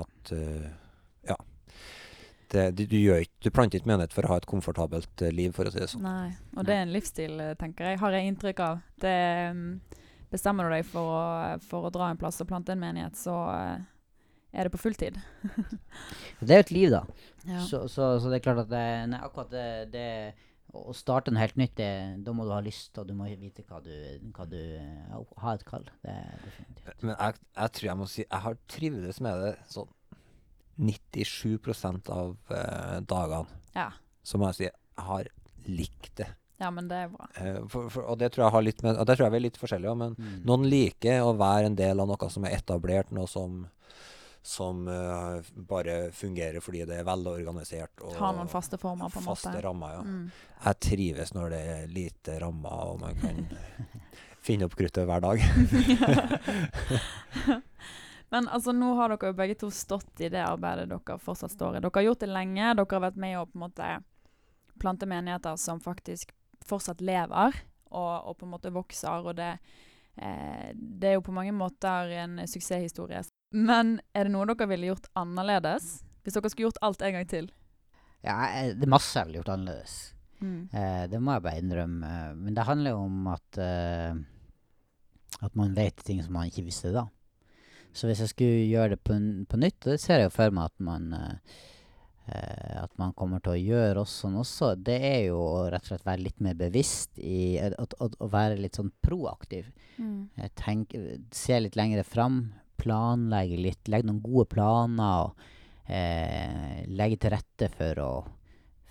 [0.00, 0.70] at uh,
[1.28, 1.36] Ja.
[2.54, 5.32] det, du, du, gjør ikke, du planter ikke menighet for å ha et komfortabelt eh,
[5.34, 6.06] liv, for å si det sånn.
[6.06, 8.80] Nei, og det er en livsstil, eh, tenker jeg, har jeg inntrykk av.
[9.02, 9.18] Det
[9.56, 9.68] mm,
[10.32, 11.24] Bestemmer du deg for å,
[11.60, 13.82] for å dra en plass og plante en menighet, så eh,
[14.52, 15.16] er det på fulltid.
[16.42, 17.02] Det er jo et liv, da.
[17.48, 17.60] Ja.
[17.66, 20.06] Så, så, så det er klart at det, nei, akkurat det, det
[20.72, 21.88] Å starte noe helt nytt, det,
[22.24, 23.90] da må du ha lyst, og du må vite hva du,
[24.32, 25.84] hva du ja, Ha et kall.
[26.02, 27.02] Det er definitivt.
[27.04, 29.90] Men jeg, jeg tror jeg må si jeg har trivdes med det sånn
[30.82, 33.58] 97% av eh, dagene.
[33.76, 33.90] Ja.
[34.24, 35.28] Så må jeg si jeg har
[35.68, 36.28] likt det.
[36.62, 37.28] ja, men det er bra.
[37.42, 39.38] Eh, for, for, og det tror jeg har litt med Og det tror jeg vi
[39.40, 40.40] er litt forskjellige, men Mm.
[40.48, 43.64] noen liker å være en del av noe som er etablert, noe som
[44.42, 48.00] som uh, bare fungerer fordi det er velorganisert.
[48.02, 49.62] og Ha noen faste former, på en faste måte.
[49.62, 50.00] rammer, ja.
[50.02, 50.30] Mm.
[50.64, 53.36] Jeg trives når det er lite rammer, og man kan
[54.46, 55.38] finne opp kruttet hver dag.
[58.32, 61.76] Men altså, nå har dere jo begge to stått i det arbeidet dere fortsatt står
[61.76, 61.80] i.
[61.84, 62.74] Dere har gjort det lenge.
[62.78, 63.88] Dere har vært med å på en måte
[64.82, 66.32] plante menigheter som faktisk
[66.66, 67.52] fortsatt lever,
[67.92, 69.28] og, og på en måte vokser.
[69.28, 69.52] Og det,
[70.16, 73.20] eh, det er jo på mange måter en suksesshistorie.
[73.52, 76.00] Men er det noe dere ville gjort annerledes?
[76.24, 77.48] Hvis dere skulle gjort alt en gang til?
[78.22, 78.36] Ja,
[78.72, 79.96] det er masse jeg ville gjort annerledes.
[80.42, 80.68] Mm.
[80.74, 82.12] Eh, det må jeg bare innrømme.
[82.12, 84.14] Eh, Men det handler jo om at eh,
[85.42, 87.06] At man vet ting som man ikke visste da.
[87.92, 89.14] Så hvis jeg skulle gjøre det på,
[89.48, 91.56] på nytt, og det ser jeg jo for meg at man eh,
[92.32, 95.84] eh, At man kommer til å gjøre også sånn også, det er jo å rett
[95.84, 99.68] og slett være litt mer bevisst i eh, Å, være litt sånn proaktiv.
[99.98, 100.30] Mm.
[100.38, 100.96] Eh, Tenk,
[101.36, 102.44] se litt lengre fram.
[102.82, 103.88] Planlegge litt.
[103.92, 105.26] Legge noen gode planer.
[105.28, 108.10] og eh, Legge til rette for å,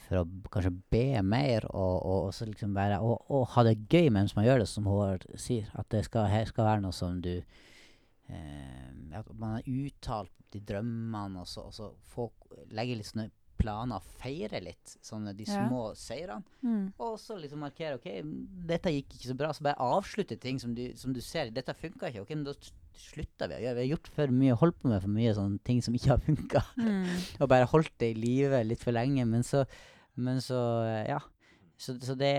[0.05, 3.77] for å kanskje be mer, og, og, og så liksom være og, og ha det
[3.91, 5.69] gøy mens man gjør det, som Håvard sier.
[5.79, 11.39] At det skal, skal være noe som du eh, At man har uttalt de drømmene,
[11.39, 12.25] og så, og så få,
[12.75, 13.29] legge litt sånne
[13.61, 15.61] planer, feire litt sånne de Ja.
[15.67, 16.41] små seirene.
[16.65, 16.87] Mm.
[16.99, 18.07] Og så liksom markere ok,
[18.67, 19.51] dette gikk ikke så bra.
[19.53, 21.51] Så bare avslutte ting som du, som du ser.
[21.53, 22.23] Dette funka ikke.
[22.25, 22.55] ok, men Da
[22.95, 23.75] s- slutter vi å gjøre.
[23.79, 26.21] Vi har gjort for mye, holdt på med for mye sånne ting som ikke har
[26.25, 26.61] funka.
[26.77, 27.07] Mm.
[27.41, 29.25] Og bare holdt det i live litt for lenge.
[29.27, 29.65] Men så,
[30.15, 30.61] men så
[31.09, 31.19] ja.
[31.81, 32.33] Så, så det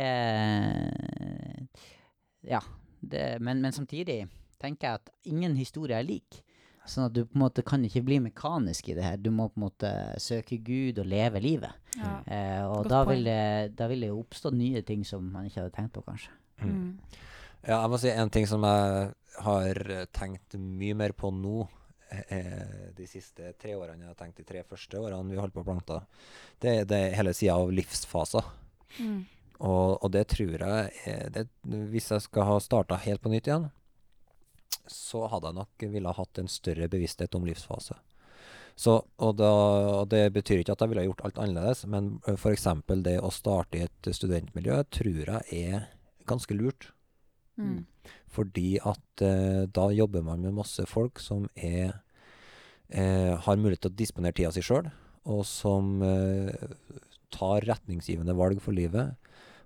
[2.42, 2.60] Ja.
[3.02, 4.28] Det, men, men samtidig
[4.62, 6.42] tenker jeg at ingen historie er lik.
[6.86, 9.16] Sånn at du på en måte kan ikke bli mekanisk i det her.
[9.18, 9.90] Du må på en måte
[10.22, 11.74] søke Gud og leve livet.
[11.98, 12.12] Ja.
[12.26, 15.62] Eh, og da vil, det, da vil det jo oppstå nye ting som man ikke
[15.64, 16.30] hadde tenkt på, kanskje.
[16.62, 16.96] Mm.
[17.66, 19.12] Ja, jeg må si en ting som jeg
[19.44, 21.66] har eh, tenkt mye mer på nå
[22.10, 24.04] eh, de siste tre årene.
[24.04, 26.00] Jeg har tenkt de tre første årene vi holdt på å plante.
[26.62, 28.50] Det er det hele sida av livsfaser.
[28.98, 29.22] Mm.
[29.62, 31.44] Og, og det tror jeg det,
[31.92, 33.68] Hvis jeg skal ha starta helt på nytt igjen,
[34.90, 37.94] så hadde jeg nok ville ha hatt en større bevissthet om livsfase.
[38.74, 39.50] Så, og, da,
[40.00, 42.66] og det betyr ikke at jeg ville gjort alt annerledes, men f.eks.
[43.04, 45.86] det å starte i et studentmiljø tror jeg er
[46.28, 46.88] ganske lurt.
[47.60, 47.84] Mm.
[48.32, 51.98] Fordi at eh, da jobber man med masse folk som er
[52.88, 54.88] eh, har mulighet til å disponere tida si sjøl,
[55.28, 56.52] og som eh,
[57.32, 59.16] tar retningsgivende valg for livet.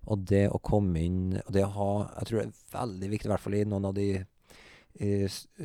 [0.06, 3.26] Og det å komme inn og det å ha Jeg tror det er veldig viktig,
[3.26, 4.10] i hvert fall i noen av de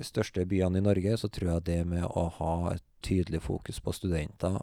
[0.03, 3.93] største byene i Norge, så tror jeg det med å ha et tydelig fokus på
[3.95, 4.57] studenter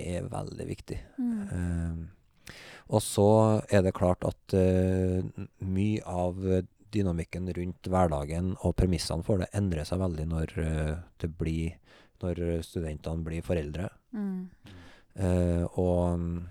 [0.00, 0.98] er veldig viktig.
[1.18, 1.42] Mm.
[1.52, 2.54] Eh,
[2.92, 3.28] og så
[3.72, 5.24] er det klart at eh,
[5.64, 6.40] mye av
[6.94, 11.76] dynamikken rundt hverdagen og premissene for det endrer seg veldig når eh, det blir
[12.24, 13.88] når studentene blir foreldre.
[14.14, 14.48] Mm.
[15.14, 16.42] Uh, og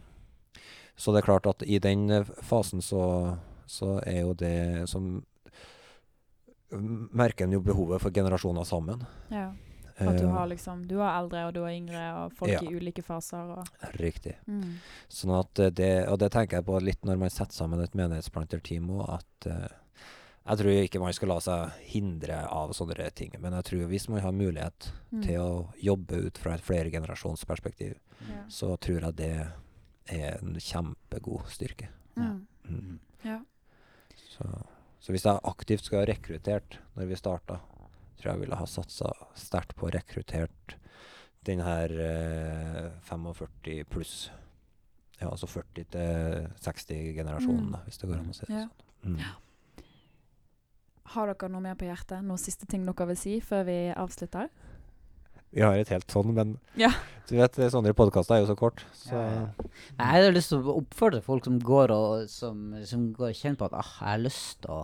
[0.95, 5.23] Så det er klart at i den eh, fasen så, så er jo det som
[6.73, 9.03] Merker en jo behovet for generasjoner sammen.
[9.29, 9.51] Ja.
[10.01, 12.62] At du har liksom Du har eldre, og du har yngre, og folk Ja.
[12.65, 13.51] i ulike faser.
[13.99, 14.34] Riktig.
[14.47, 14.79] mm.
[15.10, 18.89] Sånn at det, og det tenker jeg på litt når man setter sammen et menighetsplanterteam
[18.89, 19.49] òg, at
[20.45, 23.32] jeg tror ikke man skal la seg hindre av sånne ting.
[23.39, 25.22] Men jeg tror hvis man har mulighet Mm.
[25.24, 27.95] til å jobbe ut fra et flergenerasjonsperspektiv,
[28.28, 28.43] Ja.
[28.49, 29.47] så tror jeg det
[30.07, 31.88] er en kjempegod styrke.
[32.18, 32.38] Ja.
[32.68, 32.99] Mm.
[33.24, 33.39] Ja.
[34.15, 34.65] Så,
[34.99, 37.59] så hvis jeg aktivt skulle ha rekruttert når vi starta,
[38.18, 40.76] tror jeg ville ha satsa sterkt på å rekruttert
[41.45, 44.30] den her eh, 45 pluss.
[45.22, 47.84] Ja, altså 40 til 60 generasjonen, Mm.
[47.86, 48.68] hvis det går an å si det Ja.
[48.68, 49.15] sånn.
[49.15, 49.20] Mm.
[51.12, 52.24] Har dere noe mer på hjertet?
[52.24, 54.47] Noen siste ting dere vil si før vi avslutter?
[55.54, 56.89] Vi har et helt sånn, men Ja.
[57.30, 59.68] du vet, sånne podkaster er jo så kort, så Ja, ja.
[59.99, 63.60] Jeg har lyst til å oppfordre folk som går og som, som går og kjenner
[63.62, 64.82] på at ah, jeg har lyst til å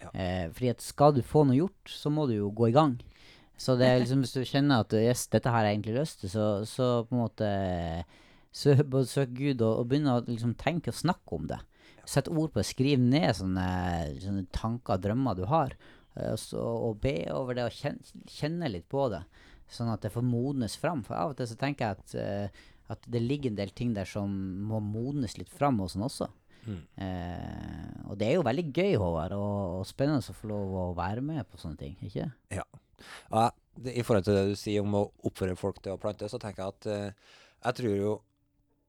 [0.00, 0.10] Ja.
[0.14, 2.96] eh, Fordi at skal du få noe gjort, så må du jo gå i gang.
[3.56, 6.28] Så det er liksom hvis du kjenner at yes, dette har jeg egentlig lyst til,
[6.30, 7.48] så, så på en måte
[8.52, 11.58] søk Gud og, og begynne å liksom tenke og snakke om det.
[12.06, 12.68] Sett ord på det.
[12.68, 13.66] Skriv ned sånne,
[14.22, 15.74] sånne tanker og drømmer du har.
[16.14, 19.24] eh, og så, og be over det og kjenne, kjenne litt på det.
[19.68, 21.02] Sånn at det får modnes fram.
[21.06, 23.94] For av og til så tenker jeg at, eh, at det ligger en del ting
[23.96, 24.30] der som
[24.70, 26.30] må modnes litt fram hos en også.
[26.66, 26.80] Mm.
[27.02, 30.86] Eh, og det er jo veldig gøy, Håvard, og, og spennende å få lov å
[30.98, 31.96] være med på sånne ting.
[32.06, 32.30] ikke?
[32.54, 32.64] Ja,
[33.76, 36.40] det, I forhold til det du sier om å oppføre folk til å plante, så
[36.42, 37.36] tenker jeg at eh,
[37.66, 38.16] jeg tror jo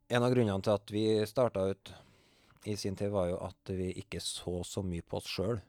[0.07, 1.89] En av grunnene til at vi starta ut
[2.65, 5.59] i sin tid, var jo at vi ikke så så mye på oss sjøl.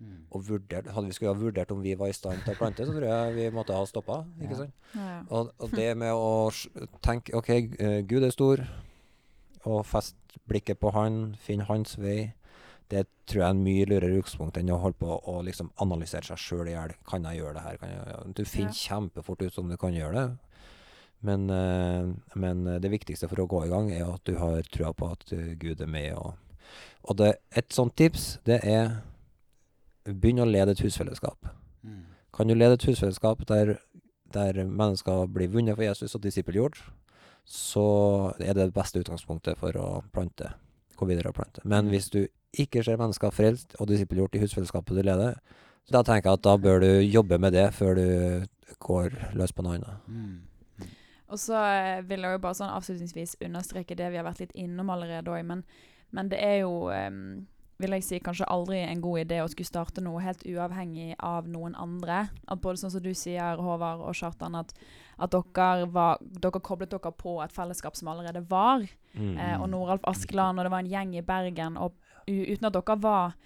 [0.00, 0.26] Mm.
[0.34, 2.84] Og vurdert, hadde vi skulle ha vurdert om vi var i stand til å plante,
[2.84, 4.24] så tror jeg vi måtte ha stoppa.
[4.40, 4.56] Ikke Ja.
[4.56, 4.74] sant?
[4.94, 5.20] Ja, ja.
[5.30, 6.50] Og, og det med å
[7.04, 8.64] tenke OK, eh, Gud er stor,
[9.64, 10.16] og fest
[10.48, 12.34] blikket på Han, finne Hans vei,
[12.90, 16.22] det tror jeg er en mye lurere utgangspunkt enn å holde på å liksom analysere
[16.28, 16.92] seg sjøl i hjel.
[17.08, 17.78] Kan jeg gjøre det her?
[17.82, 20.38] Kan jeg, du finner kjempefort ut om du kan gjøre det.
[21.24, 24.92] Men, eh, men det viktigste for å gå i gang, er at du har trua
[24.94, 26.12] på at eh, Gud er med.
[26.14, 26.34] Og,
[27.08, 28.98] og det, et sånt tips, det er
[30.06, 31.48] begynn å lede et husfellesskap.
[31.82, 32.04] Mm.
[32.36, 33.76] Kan du lede et husfellesskap der,
[34.34, 36.78] der mennesker blir vunnet for Jesus og disippelgjort,
[37.46, 37.86] så
[38.42, 40.50] er det det beste utgangspunktet for å plante.
[40.96, 41.62] Gå videre og plante.
[41.68, 42.24] Men hvis du
[42.56, 45.38] ikke ser mennesker frelst og disippelgjort i husfellesskapet du leder,
[45.92, 48.06] da tenker jeg at da bør du jobbe med det før du
[48.82, 50.06] går løs på noe annet.
[50.10, 50.38] Mm.
[51.32, 54.56] Og så eh, vil jeg jo bare sånn avslutningsvis understreke det vi har vært litt
[54.58, 55.64] innom allerede òg, men,
[56.14, 57.46] men det er jo um,
[57.82, 61.48] vil jeg si kanskje aldri en god idé å skulle starte noe helt uavhengig av
[61.50, 62.22] noen andre.
[62.48, 64.72] At både sånn som du sier, Håvard og Kjartan, at,
[65.20, 68.86] at dere, var, dere koblet dere på et fellesskap som allerede var.
[69.12, 69.34] Mm.
[69.34, 71.76] Eh, og Noralf Askeland, og det var en gjeng i Bergen.
[71.76, 73.36] Og uten at dere var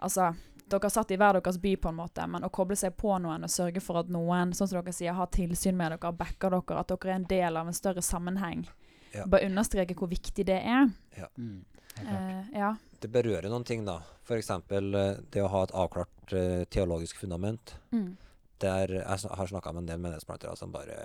[0.00, 0.30] Altså,
[0.70, 3.44] dere satt i hver deres by, på en måte, men å koble seg på noen
[3.46, 6.78] og sørge for at noen sånn som dere sier, har tilsyn med dere, backer dere,
[6.80, 8.66] at dere er en del av en større sammenheng.
[9.14, 9.24] Ja.
[9.26, 10.88] Bare understreke hvor viktig det er.
[11.36, 11.64] Mm.
[12.00, 12.74] Eh, ja.
[13.00, 13.98] Det berører noen ting, da.
[14.24, 14.50] F.eks.
[14.70, 17.74] det å ha et avklart uh, teologisk fundament.
[17.90, 18.16] Mm.
[18.60, 20.98] Der jeg sn- har snakka med en del menneskeplantere som bare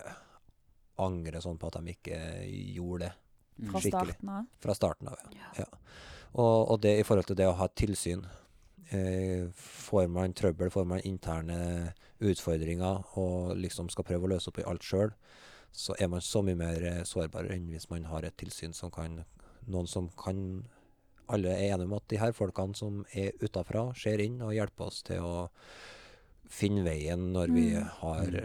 [1.01, 2.19] angrer sånn på at de ikke
[2.75, 3.13] gjorde det
[3.55, 3.69] Mm.
[3.71, 4.45] Fra starten av.
[4.59, 5.15] fra starten av.
[5.31, 5.45] Ja.
[5.61, 5.65] Ja.
[6.33, 8.25] Og, og det i forhold til det å ha et tilsyn.
[8.93, 14.59] Eh, får man trøbbel, får man interne utfordringer og liksom skal prøve å løse opp
[14.61, 15.11] i alt sjøl,
[15.75, 18.91] så er man så mye mer eh, sårbar enn hvis man har et tilsyn som
[18.93, 19.23] kan
[19.65, 20.37] Noen som kan
[21.27, 24.85] Alle er enige om at de her folkene som er utafra, ser inn og hjelper
[24.85, 25.47] oss til å
[26.45, 27.87] finne veien når vi Mm.
[28.03, 28.35] har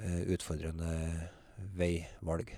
[0.00, 1.28] eh, utfordrende
[1.76, 2.54] veivalg.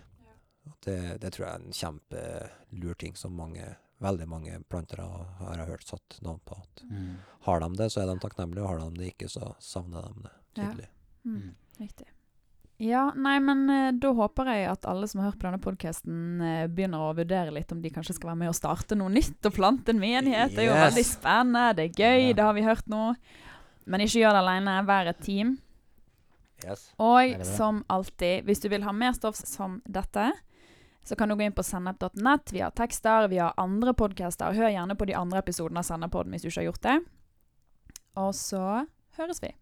[0.85, 3.67] Det, det tror jeg er en kjempelur ting som mange,
[4.03, 5.07] veldig mange plantere
[5.39, 6.57] har jeg hørt satt navn på.
[6.61, 7.17] At Mm.
[7.47, 10.23] har de det, så er de takknemlige, og har de det ikke, så savner de
[10.23, 10.63] det Ja.
[10.65, 10.89] tydelig.
[11.25, 11.37] Mm.
[11.43, 11.55] Mm.
[11.81, 12.07] Riktig.
[12.79, 16.41] Ja, nei, men eh, da håper jeg at alle som har hørt på denne podkasten,
[16.43, 19.47] eh, begynner å vurdere litt om de kanskje skal være med og starte noe nytt
[19.47, 20.51] og plante en menighet.
[20.55, 22.33] Det er jo veldig spennende, det er gøy, Ja.
[22.35, 23.17] det har vi hørt nå.
[23.87, 25.59] Men ikke gjør det alene, vær et team.
[26.65, 26.93] Yes.
[26.99, 30.33] Og som alltid, hvis du vil ha mer stoff som dette,
[31.07, 32.53] så kan du gå inn på sennep.nett.
[32.53, 34.57] Vi har tekster, vi har andre podcaster.
[34.57, 36.97] Hør gjerne på de andre episodene av Sennepodden hvis du ikke har gjort det.
[38.19, 38.65] Og så
[39.21, 39.53] høres vi.